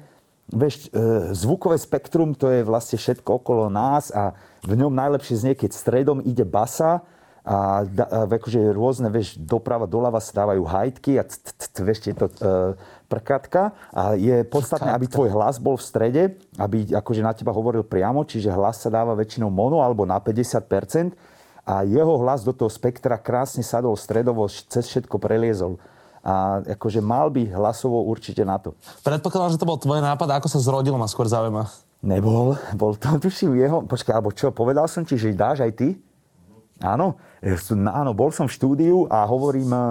Vieš, 0.52 0.88
e, 0.92 1.32
zvukové 1.36 1.76
spektrum 1.80 2.36
to 2.36 2.52
je 2.52 2.60
vlastne 2.64 3.00
všetko 3.00 3.40
okolo 3.40 3.72
nás 3.72 4.12
a 4.12 4.36
v 4.62 4.74
ňom 4.78 4.94
najlepšie 4.94 5.42
znie, 5.42 5.54
keď 5.58 5.70
stredom 5.74 6.18
ide 6.22 6.46
basa 6.46 7.02
a, 7.42 7.82
da, 7.82 8.06
a 8.06 8.18
akože 8.30 8.70
rôzne, 8.70 9.10
vieš, 9.10 9.34
doprava, 9.34 9.90
doľava 9.90 10.22
sa 10.22 10.46
dávajú 10.46 10.62
hajtky 10.62 11.18
a 11.18 11.26
t, 11.26 11.78
vieš, 11.82 12.06
tieto 12.06 12.30
e, 12.30 12.78
prkatka 13.10 13.74
a 13.90 14.14
je 14.14 14.46
podstatné, 14.46 14.94
aby 14.94 15.10
tvoj 15.10 15.34
hlas 15.34 15.58
bol 15.58 15.74
v 15.74 15.82
strede, 15.82 16.22
aby 16.54 16.86
akože 16.94 17.22
na 17.26 17.34
teba 17.34 17.50
hovoril 17.50 17.82
priamo, 17.82 18.22
čiže 18.22 18.54
hlas 18.54 18.86
sa 18.86 18.94
dáva 18.94 19.18
väčšinou 19.18 19.50
mono 19.50 19.82
alebo 19.82 20.06
na 20.06 20.22
50% 20.22 21.18
a 21.66 21.82
jeho 21.82 22.14
hlas 22.22 22.46
do 22.46 22.54
toho 22.54 22.70
spektra 22.70 23.18
krásne 23.18 23.66
sadol 23.66 23.98
stredovo, 23.98 24.46
cez 24.46 24.86
všetko 24.86 25.18
preliezol. 25.18 25.82
A 26.22 26.62
akože 26.78 27.02
mal 27.02 27.34
by 27.34 27.50
hlasovo 27.50 28.06
určite 28.06 28.46
na 28.46 28.54
to. 28.54 28.78
Predpokladám, 29.02 29.58
že 29.58 29.58
to 29.58 29.66
bol 29.66 29.74
tvoj 29.74 29.98
nápad, 29.98 30.38
ako 30.38 30.46
sa 30.46 30.62
zrodilo, 30.62 30.94
ma 30.94 31.10
skôr 31.10 31.26
zaujíma. 31.26 31.66
Nebol, 32.02 32.58
bol 32.74 32.98
to 32.98 33.14
tuším 33.22 33.54
jeho, 33.62 33.86
počkaj, 33.86 34.18
alebo 34.18 34.34
čo, 34.34 34.50
povedal 34.50 34.90
som 34.90 35.06
ti, 35.06 35.14
že 35.14 35.30
dáš 35.38 35.62
aj 35.62 35.72
ty? 35.78 35.88
Áno, 36.82 37.14
som- 37.62 37.86
áno, 37.86 38.10
bol 38.10 38.34
som 38.34 38.50
v 38.50 38.58
štúdiu 38.58 39.06
a 39.06 39.22
hovorím, 39.22 39.70
eh, 39.70 39.86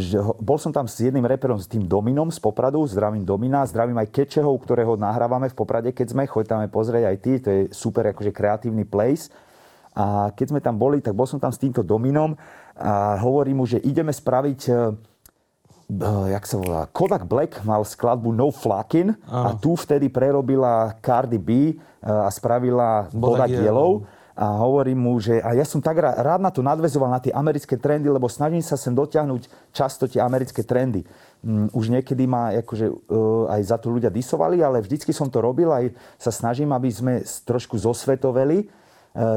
že 0.00 0.16
bol 0.40 0.56
som 0.56 0.72
tam 0.72 0.88
s 0.88 0.96
jedným 1.04 1.28
reperom, 1.28 1.60
s 1.60 1.68
tým 1.68 1.84
Dominom 1.84 2.32
z 2.32 2.40
Popradu, 2.40 2.80
zdravím 2.88 3.28
Domina, 3.28 3.68
zdravím 3.68 4.00
aj 4.00 4.08
Kečehov, 4.08 4.56
ktorého 4.64 4.96
nahrávame 4.96 5.52
v 5.52 5.56
Poprade, 5.56 5.92
keď 5.92 6.16
sme, 6.16 6.24
choď 6.24 6.44
tam 6.48 6.60
pozrieť 6.72 7.04
aj 7.04 7.16
ty, 7.20 7.32
to 7.44 7.48
je 7.52 7.60
super 7.76 8.08
akože 8.08 8.32
kreatívny 8.32 8.88
place. 8.88 9.28
A 9.92 10.32
keď 10.32 10.46
sme 10.48 10.60
tam 10.64 10.80
boli, 10.80 11.04
tak 11.04 11.12
bol 11.12 11.28
som 11.28 11.36
tam 11.36 11.52
s 11.52 11.60
týmto 11.60 11.84
Dominom 11.84 12.40
a 12.72 13.20
hovorím 13.20 13.60
mu, 13.60 13.64
že 13.68 13.82
ideme 13.84 14.12
spraviť 14.14 14.60
eh, 15.88 16.26
jak 16.36 16.44
sa 16.44 16.56
volá, 16.60 16.80
Kodak 16.92 17.24
Black 17.24 17.64
mal 17.64 17.82
skladbu 17.84 18.32
No 18.32 18.52
Flakin 18.52 19.16
a 19.24 19.56
tu 19.56 19.74
vtedy 19.74 20.12
prerobila 20.12 20.94
Cardi 21.00 21.40
B 21.40 21.50
eh, 21.50 21.74
a 22.04 22.28
spravila 22.28 23.08
Bodak 23.12 23.48
Yellow. 23.48 23.64
Yellow. 23.64 23.92
A 24.38 24.54
hovorím 24.62 25.02
mu, 25.02 25.18
že 25.18 25.42
a 25.42 25.50
ja 25.50 25.66
som 25.66 25.82
tak 25.82 25.98
rá- 25.98 26.14
rád 26.14 26.38
na 26.38 26.54
to 26.54 26.62
nadvezoval, 26.62 27.10
na 27.10 27.18
tie 27.18 27.34
americké 27.34 27.74
trendy, 27.74 28.06
lebo 28.06 28.30
snažím 28.30 28.62
sa 28.62 28.78
sem 28.78 28.94
dotiahnuť 28.94 29.74
často 29.74 30.06
tie 30.06 30.22
americké 30.22 30.62
trendy. 30.62 31.02
Mm, 31.42 31.74
Už 31.74 31.90
niekedy 31.90 32.22
ma 32.30 32.54
akože, 32.54 32.86
uh, 32.86 33.50
aj 33.50 33.60
za 33.66 33.82
to 33.82 33.90
ľudia 33.90 34.14
disovali, 34.14 34.62
ale 34.62 34.78
vždycky 34.78 35.10
som 35.10 35.26
to 35.26 35.42
robil, 35.42 35.74
aj 35.74 35.90
sa 36.22 36.30
snažím, 36.30 36.70
aby 36.70 36.86
sme 36.86 37.26
trošku 37.42 37.82
zosvetoveli 37.82 38.70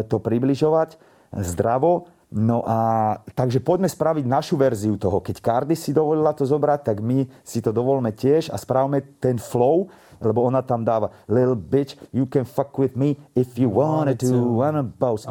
to 0.06 0.22
približovať 0.22 1.02
zdravo. 1.34 2.06
No 2.32 2.64
a 2.64 3.20
takže 3.36 3.60
poďme 3.60 3.92
spraviť 3.92 4.24
našu 4.24 4.56
verziu 4.56 4.96
toho. 4.96 5.20
Keď 5.20 5.44
Cardi 5.44 5.76
si 5.76 5.92
dovolila 5.92 6.32
to 6.32 6.48
zobrať, 6.48 6.80
tak 6.88 7.04
my 7.04 7.28
si 7.44 7.60
to 7.60 7.76
dovolme 7.76 8.08
tiež 8.16 8.48
a 8.48 8.56
správme 8.56 9.04
ten 9.20 9.36
flow, 9.36 9.92
lebo 10.24 10.48
ona 10.48 10.64
tam 10.64 10.88
dáva 10.88 11.12
Little 11.28 11.60
bitch, 11.60 12.00
you 12.16 12.24
can 12.24 12.48
fuck 12.48 12.72
with 12.80 12.96
me 12.96 13.20
if 13.36 13.60
you 13.60 13.68
wanted 13.68 14.16
to, 14.24 14.32
wanna 14.48 14.80
bounce. 14.80 15.28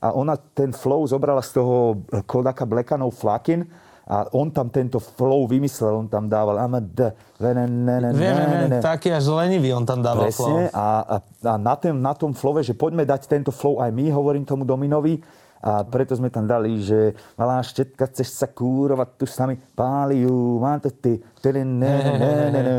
A 0.00 0.08
ona 0.08 0.34
ten 0.56 0.72
flow 0.72 1.04
zobrala 1.04 1.44
z 1.44 1.60
toho 1.60 2.00
Kodaka 2.24 2.64
Blackanov 2.64 3.12
Flakin, 3.12 3.68
a 4.06 4.30
on 4.38 4.54
tam 4.54 4.70
tento 4.70 5.02
flow 5.02 5.50
vymyslel, 5.50 5.98
on 5.98 6.06
tam 6.06 6.30
dával 6.30 6.62
I'm 6.62 6.78
a 6.78 6.82
d, 6.82 7.10
Viem, 7.36 8.14
viem, 8.14 8.78
taký 8.78 9.10
až 9.10 9.26
lenivý 9.28 9.74
on 9.74 9.82
tam 9.82 9.98
dával 9.98 10.30
Presne, 10.30 10.70
flow. 10.70 10.70
A, 10.70 10.86
a, 11.02 11.16
a 11.20 11.54
na, 11.58 11.74
tém, 11.74 11.92
na 11.92 12.14
tom 12.14 12.30
flowe, 12.30 12.62
že 12.62 12.70
poďme 12.70 13.02
dať 13.02 13.26
tento 13.26 13.50
flow 13.50 13.82
aj 13.82 13.90
my, 13.90 14.06
hovorím 14.14 14.46
tomu 14.46 14.62
Dominovi, 14.62 15.18
a 15.58 15.82
preto 15.82 16.14
sme 16.14 16.30
tam 16.30 16.46
dali, 16.46 16.78
že 16.78 17.18
malá 17.34 17.58
štetka, 17.58 18.06
chceš 18.06 18.38
sa 18.38 18.46
kúrovať 18.46 19.08
tu 19.18 19.26
s 19.26 19.34
nami, 19.42 19.58
páliu, 19.74 20.62
máte 20.62 20.94
ty, 20.94 21.18
tedy 21.42 21.66
ne, 21.66 21.96
ne, 22.14 22.32
ne, 22.54 22.62
ne. 22.62 22.78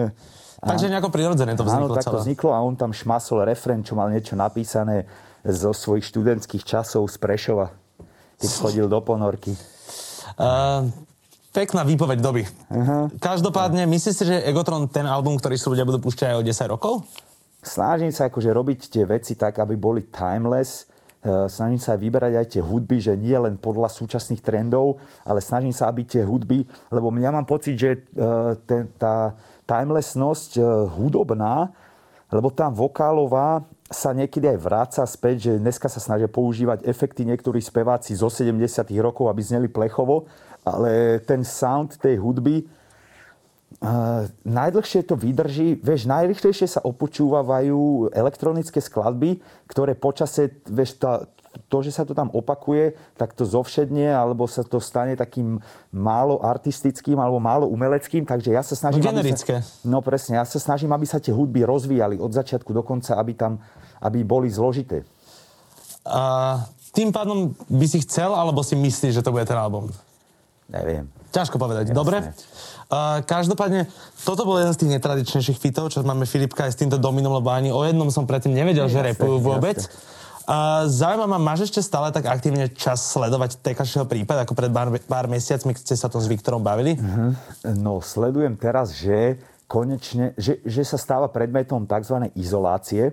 Takže 0.57 0.89
nejako 0.89 1.11
prirodzené 1.13 1.53
to 1.53 1.67
vzniklo 1.67 1.91
Áno, 1.91 1.97
tak 1.99 2.07
to 2.07 2.17
vzniklo 2.17 2.49
a 2.55 2.63
on 2.63 2.73
tam 2.79 2.95
šmasol 2.95 3.45
refren, 3.45 3.83
čo 3.83 3.93
mal 3.93 4.09
niečo 4.09 4.33
napísané 4.33 5.05
zo 5.45 5.75
svojich 5.75 6.07
študentských 6.07 6.63
časov 6.65 7.05
z 7.11 7.15
Prešova, 7.19 7.75
keď 8.41 8.49
chodil 8.57 8.85
do 8.89 8.99
ponorky. 9.03 9.53
Uh, 10.35 10.89
pekná 11.57 11.81
výpoveď 11.81 12.21
doby. 12.21 12.45
Uh-huh. 12.45 13.09
Každopádne, 13.17 13.89
myslíš 13.89 14.13
si, 14.13 14.23
že 14.29 14.45
Egotron 14.45 14.85
ten 14.85 15.09
album, 15.09 15.41
ktorý 15.41 15.57
si 15.57 15.65
ľudia 15.65 15.89
budú 15.89 15.97
púšťať 16.05 16.29
aj 16.29 16.37
o 16.37 16.45
10 16.45 16.73
rokov? 16.77 16.93
Snažím 17.65 18.13
sa 18.13 18.29
akože 18.29 18.53
robiť 18.53 18.79
tie 18.93 19.03
veci 19.09 19.33
tak, 19.33 19.57
aby 19.57 19.73
boli 19.73 20.05
timeless. 20.05 20.85
Uh, 21.25 21.49
snažím 21.49 21.81
sa 21.81 21.97
aj 21.97 21.99
vyberať 22.05 22.33
aj 22.37 22.47
tie 22.53 22.61
hudby, 22.61 23.01
že 23.01 23.17
nie 23.17 23.33
len 23.33 23.57
podľa 23.57 23.89
súčasných 23.89 24.45
trendov, 24.45 25.01
ale 25.25 25.41
snažím 25.41 25.73
sa, 25.73 25.89
aby 25.89 26.05
tie 26.05 26.21
hudby, 26.21 26.61
lebo 26.93 27.09
ja 27.17 27.33
mám 27.33 27.49
pocit, 27.49 27.73
že 27.73 28.05
uh, 28.13 28.53
ten, 28.69 28.85
tá 29.01 29.33
timelessnosť 29.65 30.61
uh, 30.61 30.85
hudobná, 30.93 31.73
lebo 32.29 32.53
tá 32.53 32.69
vokálová 32.69 33.65
sa 33.87 34.11
niekedy 34.11 34.51
aj 34.51 34.59
vráca 34.59 35.01
späť, 35.07 35.49
že 35.49 35.63
dneska 35.63 35.87
sa 35.87 36.03
snažia 36.03 36.27
používať 36.27 36.83
efekty 36.83 37.23
niektorí 37.23 37.63
speváci 37.63 38.13
zo 38.13 38.27
70 38.27 38.59
rokov, 38.99 39.31
aby 39.31 39.41
zneli 39.41 39.67
plechovo, 39.71 40.27
ale 40.73 41.19
ten 41.23 41.45
sound 41.45 41.95
tej 41.99 42.17
hudby 42.17 42.67
Uh, 43.77 44.25
najdlhšie 44.41 45.05
to 45.05 45.13
vydrží, 45.13 45.77
vieš, 45.85 46.09
najrychlejšie 46.09 46.65
sa 46.65 46.81
opočúvajú 46.81 48.09
elektronické 48.09 48.81
skladby, 48.81 49.37
ktoré 49.69 49.93
počase, 49.93 50.49
vieš, 50.65 50.97
tá, 50.97 51.29
to, 51.69 51.85
že 51.85 51.93
sa 51.93 52.01
to 52.01 52.17
tam 52.17 52.33
opakuje, 52.33 52.97
tak 53.21 53.37
to 53.37 53.45
zovšedne, 53.45 54.09
alebo 54.09 54.49
sa 54.49 54.65
to 54.65 54.81
stane 54.81 55.13
takým 55.13 55.61
málo 55.93 56.41
artistickým, 56.41 57.21
alebo 57.21 57.37
málo 57.37 57.69
umeleckým, 57.69 58.25
takže 58.25 58.49
ja 58.49 58.65
sa 58.65 58.73
snažím... 58.73 59.05
No, 59.05 59.13
generické. 59.13 59.61
Sa, 59.61 59.85
no 59.85 60.01
presne, 60.01 60.41
ja 60.41 60.45
sa 60.49 60.57
snažím, 60.57 60.89
aby 60.97 61.05
sa 61.05 61.21
tie 61.21 61.35
hudby 61.35 61.61
rozvíjali 61.61 62.17
od 62.17 62.33
začiatku 62.33 62.73
do 62.73 62.81
konca, 62.81 63.13
aby 63.21 63.37
tam, 63.37 63.61
aby 64.01 64.25
boli 64.25 64.49
zložité. 64.49 65.05
A 66.01 66.65
tým 66.97 67.13
pádom 67.13 67.53
by 67.69 67.85
si 67.85 68.01
chcel, 68.01 68.33
alebo 68.33 68.65
si 68.65 68.73
myslíš, 68.73 69.21
že 69.21 69.25
to 69.25 69.29
bude 69.29 69.45
ten 69.45 69.59
album? 69.59 69.91
Neviem. 70.67 71.07
Ťažko 71.31 71.55
povedať. 71.59 71.91
Jasne. 71.91 71.97
Dobre. 71.97 72.17
Uh, 72.87 73.19
každopádne, 73.23 73.87
toto 74.23 74.47
bol 74.47 74.59
jeden 74.59 74.71
z 74.71 74.79
tých 74.83 74.91
netradičnejších 74.99 75.59
fitov, 75.59 75.91
čo 75.91 76.03
máme 76.03 76.23
Filipka 76.23 76.67
aj 76.67 76.75
s 76.75 76.79
týmto 76.79 76.95
Dominom, 76.95 77.35
lebo 77.35 77.51
ani 77.51 77.67
o 77.71 77.83
jednom 77.83 78.07
som 78.07 78.23
predtým 78.23 78.55
nevedel, 78.55 78.87
jasne, 78.87 78.95
že 79.03 79.07
repujú 79.11 79.43
vôbec. 79.43 79.79
Uh, 80.47 80.87
zaujíma 80.87 81.27
ma, 81.27 81.35
máš 81.35 81.67
ešte 81.67 81.83
stále 81.83 82.07
tak 82.15 82.31
aktívne 82.31 82.71
čas 82.71 83.03
sledovať 83.11 83.59
Tekašieho 83.59 84.07
prípad, 84.07 84.47
ako 84.47 84.55
pred 84.55 84.71
pár, 84.71 84.87
pár 85.03 85.27
mesiacmi, 85.27 85.75
keď 85.75 85.83
ste 85.83 85.95
sa 85.99 86.07
to 86.07 86.23
s 86.23 86.31
Viktorom 86.31 86.63
bavili? 86.63 86.95
Uh-huh. 86.95 87.35
No, 87.75 87.99
sledujem 87.99 88.55
teraz, 88.55 88.95
že 88.95 89.35
konečne, 89.67 90.31
že, 90.39 90.63
že 90.63 90.87
sa 90.87 90.95
stáva 90.95 91.27
predmetom 91.27 91.83
tzv. 91.83 92.31
izolácie. 92.39 93.11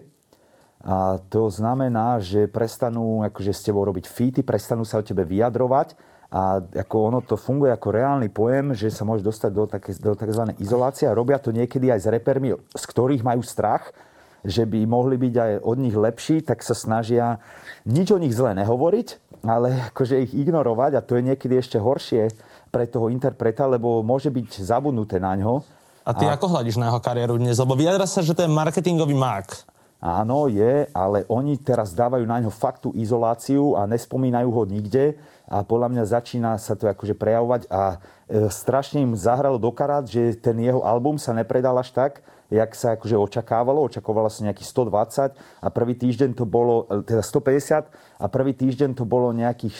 A 0.87 1.18
to 1.26 1.50
znamená, 1.50 2.22
že 2.22 2.46
prestanú 2.46 3.26
akože 3.26 3.50
s 3.50 3.64
tebou 3.66 3.83
robiť 3.83 4.07
fity, 4.07 4.40
prestanú 4.46 4.87
sa 4.87 5.02
o 5.02 5.07
tebe 5.07 5.26
vyjadrovať 5.26 6.13
a 6.35 6.59
ako 6.59 6.97
ono 7.14 7.20
to 7.23 7.38
funguje 7.38 7.70
ako 7.70 7.94
reálny 7.94 8.27
pojem, 8.27 8.75
že 8.75 8.90
sa 8.90 9.07
môže 9.07 9.23
dostať 9.23 9.51
do, 9.55 9.64
také, 9.70 9.94
do 9.94 10.18
tzv. 10.18 10.51
izolácie 10.59 11.07
a 11.07 11.14
robia 11.14 11.38
to 11.38 11.55
niekedy 11.55 11.94
aj 11.94 12.01
s 12.03 12.11
repermi, 12.11 12.59
z 12.75 12.85
ktorých 12.90 13.23
majú 13.23 13.47
strach, 13.47 13.94
že 14.42 14.66
by 14.66 14.83
mohli 14.83 15.14
byť 15.14 15.35
aj 15.38 15.53
od 15.62 15.77
nich 15.79 15.94
lepší, 15.94 16.42
tak 16.42 16.66
sa 16.66 16.75
snažia 16.75 17.38
nič 17.87 18.11
o 18.11 18.18
nich 18.18 18.35
zle 18.35 18.51
nehovoriť, 18.51 19.38
ale 19.47 19.94
akože 19.94 20.27
ich 20.27 20.35
ignorovať 20.35 20.99
a 20.99 21.05
to 21.07 21.14
je 21.14 21.23
niekedy 21.23 21.55
ešte 21.55 21.79
horšie 21.79 22.35
pre 22.75 22.90
toho 22.90 23.14
interpreta, 23.14 23.70
lebo 23.70 24.03
môže 24.03 24.35
byť 24.35 24.59
zabudnuté 24.59 25.23
na 25.23 25.38
ňo. 25.38 25.62
A 26.03 26.11
ty 26.18 26.27
a... 26.27 26.35
ako 26.35 26.51
hľadíš 26.51 26.83
na 26.83 26.90
jeho 26.90 26.99
kariéru 26.99 27.38
dnes? 27.38 27.62
Lebo 27.62 27.79
vyjadra 27.79 28.11
sa, 28.11 28.27
že 28.27 28.35
to 28.35 28.42
je 28.42 28.51
marketingový 28.51 29.14
mák. 29.14 29.73
Áno, 30.04 30.52
je, 30.52 30.84
ale 30.92 31.24
oni 31.32 31.56
teraz 31.56 31.96
dávajú 31.96 32.28
na 32.28 32.36
ňo 32.36 32.52
faktu 32.52 32.92
izoláciu 32.92 33.72
a 33.72 33.88
nespomínajú 33.88 34.52
ho 34.52 34.62
nikde 34.68 35.16
a 35.48 35.64
podľa 35.64 35.88
mňa 35.96 36.04
začína 36.04 36.60
sa 36.60 36.76
to 36.76 36.92
akože 36.92 37.16
prejavovať 37.16 37.72
a 37.72 37.96
e, 38.28 38.52
strašne 38.52 39.00
im 39.00 39.16
zahralo 39.16 39.56
do 39.56 39.72
karát, 39.72 40.04
že 40.04 40.36
ten 40.36 40.60
jeho 40.60 40.84
album 40.84 41.16
sa 41.16 41.32
nepredal 41.32 41.80
až 41.80 41.88
tak, 41.96 42.20
jak 42.52 42.76
sa 42.76 43.00
akože 43.00 43.16
očakávalo. 43.16 43.80
Očakávalo 43.88 44.28
sa 44.28 44.44
nejakých 44.44 44.68
120 44.76 45.40
a 45.40 45.68
prvý 45.72 45.96
týždeň 45.96 46.36
to 46.36 46.44
bolo, 46.44 46.84
e, 46.92 47.00
teda 47.00 47.24
150 47.24 47.88
a 48.20 48.26
prvý 48.28 48.52
týždeň 48.52 49.00
to 49.00 49.08
bolo 49.08 49.32
nejakých 49.32 49.72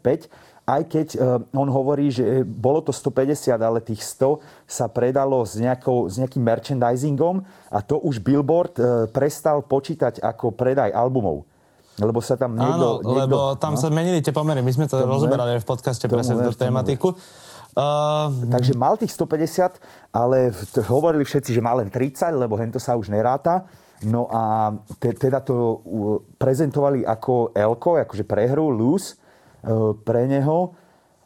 45 0.00 0.32
aj 0.68 0.82
keď 0.84 1.08
uh, 1.16 1.40
on 1.56 1.72
hovorí, 1.72 2.12
že 2.12 2.44
bolo 2.44 2.84
to 2.84 2.92
150, 2.92 3.56
ale 3.56 3.80
tých 3.80 4.04
100 4.04 4.68
sa 4.68 4.84
predalo 4.92 5.40
s, 5.40 5.56
nejakou, 5.56 6.04
s 6.12 6.20
nejakým 6.20 6.44
merchandisingom 6.44 7.40
a 7.72 7.80
to 7.80 7.96
už 8.04 8.20
Billboard 8.20 8.76
uh, 8.76 9.08
prestal 9.08 9.64
počítať 9.64 10.20
ako 10.20 10.52
predaj 10.52 10.92
albumov. 10.92 11.48
Lebo 11.98 12.20
sa 12.20 12.36
tam 12.36 12.54
niekto... 12.54 12.68
Áno, 12.68 12.90
niekto, 13.00 13.16
lebo 13.16 13.38
tam 13.56 13.74
no? 13.74 13.80
sa 13.80 13.88
menili 13.88 14.20
tie 14.20 14.30
pomery. 14.30 14.60
My 14.60 14.70
sme 14.70 14.86
to 14.86 15.00
tomu 15.00 15.18
rozoberali 15.18 15.58
v 15.58 15.66
podcaste 15.66 16.04
presne 16.06 16.38
tú 16.44 16.52
tematiku. 16.54 17.16
Uh, 17.72 18.30
Takže 18.52 18.76
mal 18.76 19.00
tých 19.00 19.16
150, 19.16 20.12
ale 20.12 20.52
hovorili 20.86 21.24
všetci, 21.24 21.50
že 21.56 21.64
má 21.64 21.74
len 21.74 21.88
30, 21.90 22.38
lebo 22.38 22.54
hento 22.60 22.78
sa 22.78 22.94
už 22.94 23.08
neráta. 23.08 23.66
No 24.06 24.30
a 24.30 24.70
te, 25.02 25.10
teda 25.10 25.42
to 25.42 25.82
prezentovali 26.38 27.02
ako 27.02 27.50
Elko, 27.50 27.98
akože 27.98 28.22
prehru, 28.22 28.70
loose 28.70 29.18
E, 29.18 29.27
pre 30.04 30.22
neho 30.30 30.74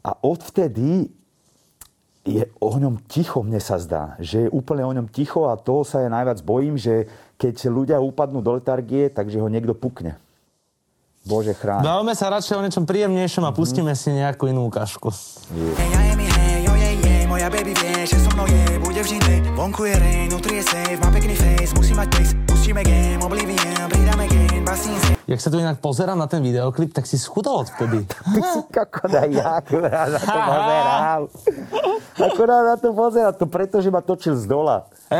a 0.03 0.11
odvtedy 0.23 1.11
je 2.23 2.47
o 2.63 2.71
ňom 2.79 3.03
ticho, 3.11 3.43
mne 3.43 3.59
sa 3.59 3.83
zdá. 3.83 4.15
Že 4.23 4.47
je 4.47 4.49
úplne 4.55 4.87
o 4.87 4.93
ňom 4.95 5.11
ticho 5.11 5.51
a 5.51 5.59
toho 5.59 5.83
sa 5.83 6.07
ja 6.07 6.11
najviac 6.11 6.39
bojím, 6.47 6.79
že 6.79 7.11
keď 7.35 7.55
ľudia 7.67 7.99
upadnú 7.99 8.39
do 8.39 8.55
letargie, 8.55 9.11
takže 9.11 9.43
ho 9.43 9.51
niekto 9.51 9.75
pukne. 9.75 10.15
Bože 11.23 11.55
chráň. 11.55 11.87
Bavme 11.87 12.15
sa 12.19 12.31
radšej 12.35 12.59
o 12.59 12.63
niečom 12.63 12.85
príjemnejšom 12.87 13.43
a 13.43 13.51
mm-hmm. 13.51 13.59
pustíme 13.59 13.93
si 13.95 14.11
nejakú 14.15 14.51
inú 14.51 14.67
ukážku. 14.67 15.11
moja 17.43 17.49
baby 17.49 17.75
vie, 17.75 18.07
že 18.07 18.21
so 18.23 18.31
mnou 18.39 18.47
je, 18.47 18.79
bude 18.79 19.03
vždy 19.03 19.19
Vonku 19.57 19.89
je 19.89 19.97
rain, 19.99 20.29
nutri 20.31 20.61
je 20.61 20.65
safe, 20.69 21.01
má 21.01 21.11
pekný 21.11 21.35
face, 21.35 21.73
musí 21.75 21.97
mať 21.97 22.09
pace, 22.13 22.35
pustíme 22.47 22.85
game, 22.85 23.19
oblivion, 23.25 23.89
pridáme 23.89 24.29
game, 24.29 24.52
Jak 25.27 25.41
sa 25.43 25.49
tu 25.51 25.59
inak 25.59 25.83
pozerám 25.83 26.15
na 26.15 26.31
ten 26.31 26.39
videoklip, 26.39 26.95
tak 26.95 27.07
si 27.07 27.19
schudol 27.19 27.67
odvtedy. 27.67 28.07
Ty 28.35 28.41
si 28.41 28.61
kokoda, 28.71 29.27
ja 29.27 29.59
akurát 29.59 30.07
na 30.07 30.21
to 30.23 30.39
pozerám. 30.39 31.21
Akurát 32.13 32.63
na 32.63 32.77
to 32.79 32.89
pozerám, 32.95 33.35
to 33.35 33.47
preto, 33.51 33.77
že 33.83 33.91
ma 33.91 34.01
točil 34.01 34.39
z 34.39 34.47
dola. 34.47 34.87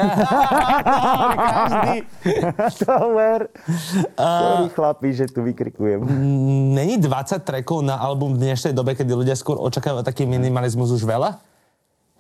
Každý. 1.53 1.97
to 2.81 2.97
ver. 3.13 3.41
Sorry 4.17 4.69
chlapi, 4.73 5.09
že 5.13 5.29
tu 5.29 5.45
vykrikujem. 5.45 6.01
Není 6.73 6.97
20 7.03 7.45
trackov 7.45 7.85
na 7.85 8.01
album 8.01 8.39
v 8.39 8.49
dnešnej 8.49 8.73
dobe, 8.73 8.97
kedy 8.97 9.13
ľudia 9.13 9.37
skôr 9.37 9.61
očakávajú 9.61 10.07
taký 10.07 10.25
minimalizmus 10.25 10.95
už 10.95 11.05
veľa? 11.05 11.52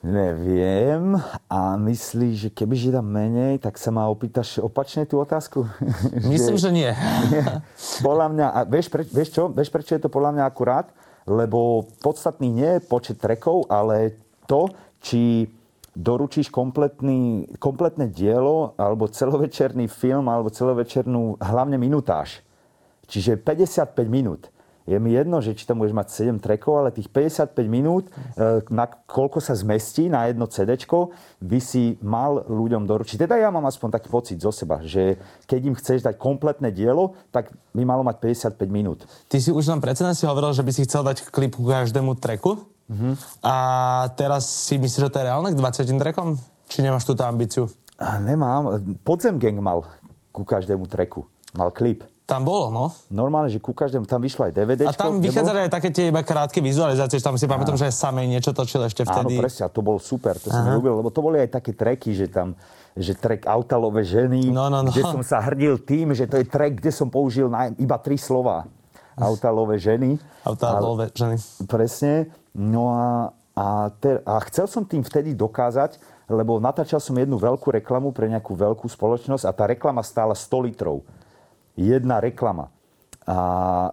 Neviem 0.02 1.14
a 1.46 1.78
myslíš, 1.78 2.34
že 2.34 2.48
keby 2.50 2.74
že 2.74 2.90
dám 2.90 3.06
menej, 3.06 3.62
tak 3.62 3.78
sa 3.78 3.94
ma 3.94 4.10
opýtaš 4.10 4.58
opačne 4.58 5.06
tú 5.06 5.22
otázku? 5.22 5.62
Myslím, 6.26 6.58
že, 6.58 6.66
že 6.66 6.70
nie. 6.74 6.90
podľa 8.02 8.26
mňa, 8.34 8.46
a 8.50 8.58
vieš, 8.66 8.90
preč, 8.90 9.06
vieš 9.14 9.30
čo, 9.30 9.46
vieš 9.54 9.70
prečo 9.70 9.94
je 9.94 10.02
to 10.02 10.10
podľa 10.10 10.34
mňa 10.34 10.44
akurát? 10.50 10.90
Lebo 11.22 11.86
podstatný 12.02 12.50
nie 12.50 12.70
je 12.76 12.80
počet 12.82 13.22
trekov, 13.22 13.70
ale 13.70 14.18
to, 14.50 14.66
či 14.98 15.46
doručíš 15.94 16.50
kompletný, 16.50 17.46
kompletné 17.62 18.10
dielo, 18.10 18.74
alebo 18.74 19.06
celovečerný 19.06 19.86
film, 19.86 20.26
alebo 20.26 20.50
celovečernú 20.50 21.38
hlavne 21.38 21.78
minutáž. 21.78 22.42
Čiže 23.06 23.38
55 23.38 23.94
minút. 24.10 24.50
Je 24.86 24.98
mi 24.98 25.14
jedno, 25.14 25.38
že 25.38 25.54
či 25.54 25.62
tam 25.62 25.78
budeš 25.78 25.94
mať 25.94 26.08
7 26.34 26.42
trackov, 26.42 26.82
ale 26.82 26.90
tých 26.90 27.06
55 27.06 27.54
minút, 27.70 28.10
e, 28.10 28.62
na 28.66 28.90
koľko 28.90 29.38
sa 29.38 29.54
zmestí 29.54 30.10
na 30.10 30.26
jedno 30.26 30.50
CD, 30.50 30.74
by 31.38 31.58
si 31.62 31.96
mal 32.02 32.42
ľuďom 32.50 32.82
doručiť. 32.86 33.22
Teda 33.22 33.38
ja 33.38 33.54
mám 33.54 33.62
aspoň 33.70 33.94
taký 33.94 34.08
pocit 34.10 34.42
zo 34.42 34.50
seba, 34.50 34.82
že 34.82 35.22
keď 35.46 35.60
im 35.70 35.74
chceš 35.78 36.02
dať 36.02 36.18
kompletné 36.18 36.74
dielo, 36.74 37.14
tak 37.30 37.54
by 37.74 37.82
malo 37.86 38.02
mať 38.02 38.18
55 38.54 38.58
minút. 38.66 39.06
Ty 39.30 39.38
si 39.38 39.54
už 39.54 39.70
nám 39.70 39.78
predsa 39.78 40.10
si 40.12 40.26
hovoril, 40.26 40.50
že 40.50 40.66
by 40.66 40.72
si 40.74 40.82
chcel 40.82 41.06
dať 41.06 41.30
klip 41.30 41.54
ku 41.54 41.62
každému 41.62 42.18
treku. 42.18 42.58
Uh-huh. 42.92 43.14
A 43.40 43.54
teraz 44.18 44.44
si 44.44 44.76
myslíš, 44.76 45.08
že 45.08 45.12
to 45.14 45.20
je 45.22 45.28
reálne 45.30 45.54
k 45.54 45.56
20 45.56 46.02
trackom? 46.02 46.36
Či 46.66 46.82
nemáš 46.82 47.06
túto 47.06 47.22
ambíciu? 47.22 47.70
A 48.02 48.18
nemám. 48.18 48.82
Podzem 49.06 49.38
Gang 49.38 49.60
mal 49.62 49.86
ku 50.34 50.42
každému 50.42 50.88
treku. 50.90 51.28
Mal 51.54 51.70
klip. 51.70 52.02
Tam 52.32 52.48
bolo, 52.48 52.72
no. 52.72 52.88
Normálne, 53.12 53.52
že 53.52 53.60
ku 53.60 53.76
každému, 53.76 54.08
tam 54.08 54.24
vyšlo 54.24 54.48
aj 54.48 54.52
DVD. 54.56 54.80
A 54.88 54.96
tam 54.96 55.20
vychádzali 55.20 55.68
aj 55.68 55.70
také 55.76 55.92
tie 55.92 56.08
iba 56.08 56.24
krátke 56.24 56.64
vizualizácie, 56.64 57.20
že 57.20 57.24
tam 57.28 57.36
si 57.36 57.44
pamätám, 57.44 57.76
že 57.76 57.92
samej 57.92 58.24
niečo 58.24 58.56
točil 58.56 58.80
ešte 58.88 59.04
vtedy. 59.04 59.36
Áno, 59.36 59.44
presne, 59.44 59.68
a 59.68 59.70
to 59.70 59.84
bolo 59.84 60.00
super, 60.00 60.40
to 60.40 60.48
som 60.48 60.64
ľúbil, 60.64 61.04
lebo 61.04 61.12
to 61.12 61.20
boli 61.20 61.36
aj 61.44 61.60
také 61.60 61.76
treky, 61.76 62.16
že 62.16 62.32
tam 62.32 62.56
že 62.92 63.16
trek 63.16 63.48
Autalové 63.48 64.04
ženy, 64.04 64.52
no, 64.52 64.68
no, 64.68 64.84
no. 64.84 64.92
kde 64.92 65.00
som 65.00 65.24
sa 65.24 65.40
hrdil 65.40 65.80
tým, 65.80 66.12
že 66.12 66.28
to 66.28 66.36
je 66.36 66.44
trek, 66.44 66.76
kde 66.76 66.92
som 66.92 67.08
použil 67.08 67.48
na, 67.48 67.72
iba 67.80 67.96
tri 67.96 68.20
slova. 68.20 68.68
Autalové 69.16 69.80
ženy. 69.80 70.20
Autalové 70.44 71.08
ženy. 71.12 71.36
Presne. 71.68 72.32
No 72.52 72.92
a, 72.92 73.32
a, 73.56 73.88
ter, 73.96 74.20
a 74.24 74.40
chcel 74.48 74.68
som 74.68 74.84
tým 74.84 75.00
vtedy 75.04 75.32
dokázať, 75.32 75.96
lebo 76.28 76.60
natáčal 76.60 77.00
som 77.00 77.16
jednu 77.16 77.36
veľkú 77.40 77.72
reklamu 77.80 78.12
pre 78.12 78.28
nejakú 78.28 78.56
veľkú 78.56 78.88
spoločnosť 78.88 79.44
a 79.48 79.52
tá 79.52 79.64
reklama 79.68 80.04
stála 80.04 80.36
100 80.36 80.68
litrov 80.68 81.04
jedna 81.76 82.20
reklama. 82.20 82.68
A 83.26 83.36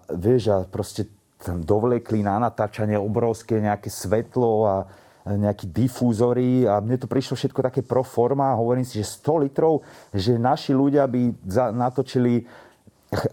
vieš, 0.10 0.50
a 0.50 0.58
proste 0.66 1.06
tam 1.40 1.64
dovlekli 1.64 2.20
na 2.20 2.42
natáčanie 2.42 3.00
obrovské 3.00 3.62
nejaké 3.64 3.88
svetlo 3.88 4.52
a 4.68 4.76
nejaký 5.30 5.70
difúzory 5.70 6.66
a 6.66 6.82
mne 6.82 6.98
to 6.98 7.06
prišlo 7.06 7.38
všetko 7.38 7.60
také 7.62 7.82
pro 7.86 8.02
forma 8.02 8.56
hovorím 8.56 8.88
si, 8.88 8.98
že 9.04 9.20
100 9.22 9.46
litrov, 9.46 9.86
že 10.16 10.40
naši 10.40 10.74
ľudia 10.74 11.06
by 11.06 11.46
natočili 11.76 12.48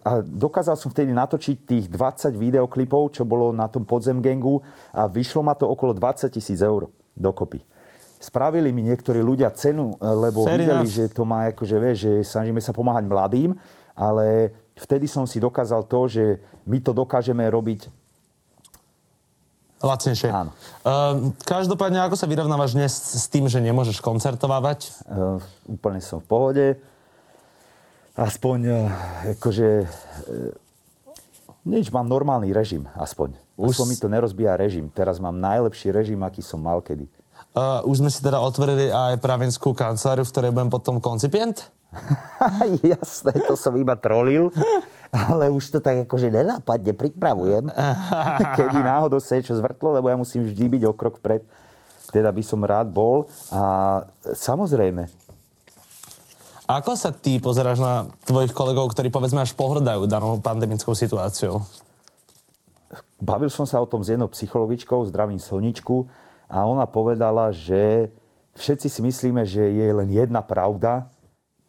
a 0.02 0.24
dokázal 0.24 0.76
som 0.80 0.88
vtedy 0.88 1.12
natočiť 1.12 1.56
tých 1.68 1.87
20 1.92 2.32
videoklipov, 2.32 3.12
čo 3.12 3.28
bolo 3.28 3.52
na 3.52 3.68
tom 3.68 3.85
podzem 3.85 4.24
a 4.96 5.04
vyšlo 5.04 5.44
ma 5.44 5.52
to 5.52 5.68
okolo 5.68 5.92
20 5.92 6.32
tisíc 6.32 6.64
eur 6.64 6.88
dokopy. 7.12 7.61
Spravili 8.16 8.72
mi 8.72 8.80
niektorí 8.88 9.20
ľudia 9.20 9.52
cenu, 9.52 9.92
lebo 10.00 10.48
Fair 10.48 10.64
videli, 10.64 10.88
že 10.88 11.12
to 11.12 11.28
má 11.28 11.52
akože, 11.52 11.76
vieš, 11.76 11.96
že 12.09 12.12
snažíme 12.24 12.61
sa 12.64 12.72
pomáhať 12.72 13.04
mladým 13.04 13.52
ale 13.96 14.52
vtedy 14.76 15.09
som 15.09 15.24
si 15.24 15.40
dokázal 15.40 15.88
to, 15.88 16.06
že 16.06 16.24
my 16.68 16.78
to 16.85 16.92
dokážeme 16.92 17.42
robiť 17.48 17.88
Lacnejšie. 19.76 20.32
Áno. 20.32 20.56
Uh, 20.80 21.37
každopádne, 21.44 22.00
ako 22.00 22.16
sa 22.16 22.24
vyrovnávaš 22.24 22.72
dnes 22.72 22.92
s 22.96 23.28
tým, 23.28 23.44
že 23.44 23.61
nemôžeš 23.61 24.00
koncertovávať? 24.00 24.88
Uh, 25.04 25.37
úplne 25.68 26.00
som 26.00 26.16
v 26.16 26.26
pohode. 26.26 26.66
Aspoň, 28.16 28.59
uh, 28.72 28.88
akože, 29.37 29.68
uh, 29.85 30.50
nič, 31.68 31.92
mám 31.92 32.09
normálny 32.09 32.56
režim, 32.56 32.88
aspoň. 32.96 33.37
Už... 33.61 33.76
Aspoň 33.76 33.87
mi 33.92 33.96
to 34.00 34.09
nerozbíja 34.09 34.56
režim. 34.56 34.88
Teraz 34.88 35.20
mám 35.20 35.37
najlepší 35.37 35.92
režim, 35.92 36.24
aký 36.24 36.40
som 36.40 36.64
mal 36.64 36.80
kedy. 36.80 37.04
Uh, 37.52 37.85
už 37.85 38.00
sme 38.00 38.09
si 38.09 38.24
teda 38.24 38.40
otvorili 38.40 38.88
aj 38.88 39.20
pravenskú 39.20 39.76
kanceláriu, 39.76 40.24
v 40.24 40.32
ktorej 40.32 40.56
budem 40.56 40.72
potom 40.72 41.04
koncipient? 41.04 41.68
Jasné, 42.92 43.33
to 43.46 43.55
som 43.57 43.72
iba 43.79 43.96
trolil, 43.96 44.53
ale 45.12 45.49
už 45.49 45.72
to 45.72 45.79
tak 45.81 46.05
akože 46.05 46.29
nenápadne 46.29 46.92
pripravujem. 46.92 47.70
Keby 48.59 48.79
náhodou 48.83 49.22
sa 49.22 49.38
niečo 49.38 49.57
zvrtlo, 49.57 49.96
lebo 49.96 50.11
ja 50.12 50.16
musím 50.18 50.44
vždy 50.44 50.64
byť 50.79 50.83
o 50.88 50.92
krok 50.92 51.22
pred. 51.22 51.42
Teda 52.12 52.31
by 52.31 52.42
som 52.44 52.62
rád 52.62 52.92
bol. 52.92 53.27
A 53.51 54.03
samozrejme. 54.35 55.11
Ako 56.66 56.99
sa 56.99 57.14
ty 57.14 57.38
pozeráš 57.38 57.79
na 57.79 58.11
tvojich 58.27 58.51
kolegov, 58.51 58.90
ktorí 58.90 59.11
povedzme 59.11 59.38
až 59.38 59.55
pohrdajú 59.55 60.11
danou 60.11 60.42
pandemickou 60.42 60.99
situáciou? 60.99 61.62
Bavil 63.22 63.49
som 63.49 63.64
sa 63.64 63.79
o 63.79 63.87
tom 63.87 64.03
s 64.03 64.11
jednou 64.11 64.27
psychologičkou, 64.29 65.07
zdravím 65.07 65.38
Soničku, 65.38 66.11
a 66.46 66.62
ona 66.62 66.87
povedala, 66.87 67.51
že 67.51 68.11
všetci 68.55 68.87
si 68.87 69.01
myslíme, 69.03 69.42
že 69.42 69.62
je 69.66 69.87
len 69.90 70.09
jedna 70.11 70.42
pravda, 70.42 71.11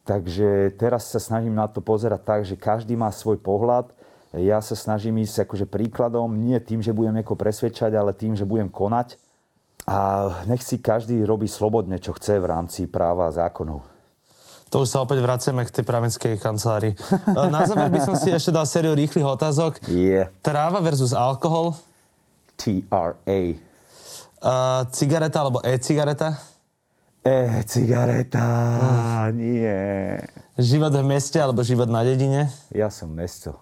Takže 0.08 0.80
teraz 0.80 1.12
sa 1.12 1.20
snažím 1.20 1.52
na 1.52 1.68
to 1.68 1.84
pozerať 1.84 2.22
tak, 2.24 2.42
že 2.48 2.56
každý 2.56 2.96
má 2.96 3.12
svoj 3.12 3.44
pohľad. 3.44 3.92
Ja 4.32 4.64
sa 4.64 4.72
snažím 4.72 5.20
ísť 5.20 5.44
akože 5.44 5.68
príkladom, 5.68 6.32
nie 6.32 6.56
tým, 6.64 6.80
že 6.80 6.96
budem 6.96 7.20
nieko 7.20 7.36
presvedčať, 7.36 7.92
ale 7.92 8.16
tým, 8.16 8.32
že 8.32 8.48
budem 8.48 8.72
konať. 8.72 9.20
A 9.84 10.28
nech 10.48 10.64
si 10.64 10.80
každý 10.80 11.28
robí 11.28 11.52
slobodne, 11.52 12.00
čo 12.00 12.16
chce 12.16 12.40
v 12.40 12.48
rámci 12.48 12.88
práva 12.88 13.28
a 13.28 13.36
zákonov. 13.36 13.84
To 14.68 14.84
už 14.84 14.92
sa 14.92 15.00
opäť 15.00 15.24
vraciame 15.24 15.64
k 15.64 15.80
tej 15.80 15.84
pravenskej 15.88 16.34
kancelárii. 16.44 16.92
Na 17.56 17.64
záver 17.64 17.88
by 17.88 18.00
som 18.04 18.16
si 18.20 18.32
ešte 18.36 18.52
dal 18.52 18.68
sériu 18.68 18.96
rýchlych 19.00 19.24
otázok. 19.24 19.80
Yeah. 19.88 20.28
Tráva 20.44 20.84
versus 20.84 21.16
alkohol. 21.16 21.76
TRA. 22.60 23.40
Uh, 24.44 24.84
cigareta 24.92 25.40
alebo 25.40 25.64
e-cigareta? 25.64 26.36
E, 27.28 27.64
cigareta, 27.68 28.48
mm. 28.80 29.36
nie. 29.36 29.76
Život 30.56 30.96
v 30.96 31.04
meste 31.04 31.36
alebo 31.44 31.60
život 31.60 31.92
na 31.92 32.00
dedine? 32.00 32.48
Ja 32.72 32.88
som 32.88 33.12
mesto. 33.12 33.60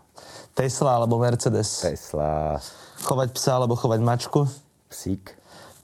Tesla 0.53 1.01
alebo 1.01 1.17
Mercedes? 1.17 1.81
Tesla. 1.81 2.61
Chovať 3.01 3.33
psa 3.33 3.57
alebo 3.57 3.73
chovať 3.73 4.05
mačku? 4.05 4.45
Psík. 4.93 5.33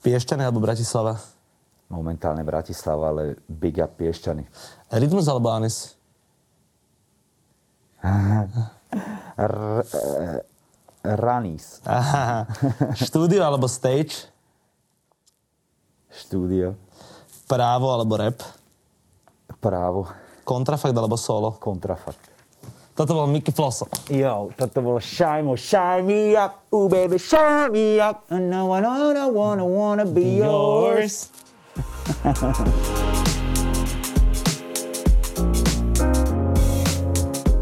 Piešťany 0.06 0.46
alebo 0.46 0.62
Bratislava? 0.62 1.18
Momentálne 1.90 2.46
Bratislava, 2.46 3.10
ale 3.10 3.34
big 3.50 3.82
up 3.82 3.98
Piešťany. 3.98 4.46
Rytmus 4.94 5.26
alebo 5.26 5.50
Anis? 5.50 5.98
R- 9.42 10.46
Ranis. 11.02 11.82
Štúdio 12.94 13.42
alebo 13.42 13.66
stage? 13.66 14.30
Štúdio. 16.14 16.78
Právo 17.52 17.92
alebo 17.92 18.16
rap? 18.16 18.40
Právo. 19.60 20.08
Kontrafakt 20.40 20.96
alebo 20.96 21.20
solo? 21.20 21.52
Kontrafakt. 21.60 22.32
Toto 22.96 23.12
bol 23.12 23.28
Mickey 23.28 23.52
Flosso. 23.52 23.84
Jo, 24.08 24.48
toto 24.56 24.80
bolo 24.80 24.96
Shine 24.96 25.52
Shine 25.52 26.00
Me 26.00 26.32
Up, 26.32 26.64
ooh 26.72 26.88
baby, 26.88 27.20
Shine 27.20 27.68
Me 27.68 28.00
Up, 28.00 28.24
and 28.32 28.48
now 28.48 28.72
I 28.72 28.80
wanna, 28.80 29.28
wanna, 29.28 29.68
wanna 29.68 30.08
be 30.08 30.40
yours. 30.40 31.28